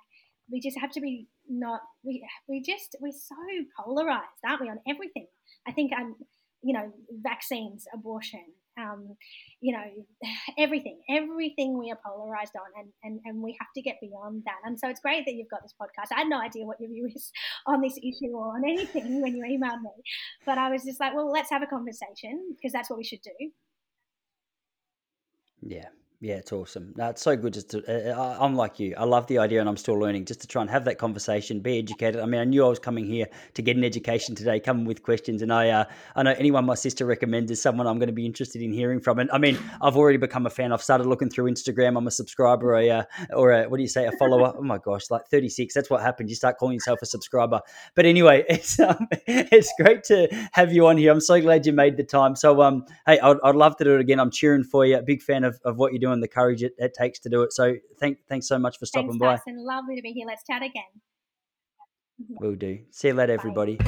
[0.50, 3.34] we just have to be not we we just we're so
[3.78, 5.26] polarized aren't we on everything?
[5.66, 6.14] I think i'm
[6.62, 6.92] you know
[7.22, 8.44] vaccines abortion
[8.78, 9.16] um,
[9.60, 9.84] you know
[10.58, 14.56] everything everything we are polarized on and, and and we have to get beyond that.
[14.64, 16.14] And so it's great that you've got this podcast.
[16.14, 17.32] I had no idea what your view is
[17.66, 19.90] on this issue or on anything when you emailed me.
[20.44, 23.22] But i was just like well let's have a conversation because that's what we should
[23.22, 23.50] do.
[25.62, 25.88] Yeah
[26.20, 26.94] yeah, it's awesome.
[26.96, 27.52] No, it's so good.
[27.52, 28.94] Just to, uh, I'm like you.
[28.96, 30.24] I love the idea, and I'm still learning.
[30.24, 32.20] Just to try and have that conversation, be educated.
[32.20, 35.02] I mean, I knew I was coming here to get an education today, coming with
[35.02, 38.14] questions, and I, uh, I know anyone my sister recommends is someone I'm going to
[38.14, 39.18] be interested in hearing from.
[39.18, 40.72] And I mean, I've already become a fan.
[40.72, 41.98] I've started looking through Instagram.
[41.98, 43.04] I'm a subscriber, a, uh,
[43.34, 44.54] or a, what do you say, a follower?
[44.56, 45.74] oh my gosh, like 36.
[45.74, 46.30] That's what happens.
[46.30, 47.60] You start calling yourself a subscriber.
[47.94, 51.12] But anyway, it's um, it's great to have you on here.
[51.12, 52.36] I'm so glad you made the time.
[52.36, 54.18] So um, hey, I'd, I'd love to do it again.
[54.18, 55.00] I'm cheering for you.
[55.02, 57.52] Big fan of, of what you're and the courage it, it takes to do it.
[57.52, 59.36] So thank, thanks so much for stopping thanks, by.
[59.36, 59.64] Tyson.
[59.64, 60.26] Lovely to be here.
[60.26, 60.84] Let's chat again.
[62.40, 62.78] Will do.
[62.90, 63.78] See you later, everybody.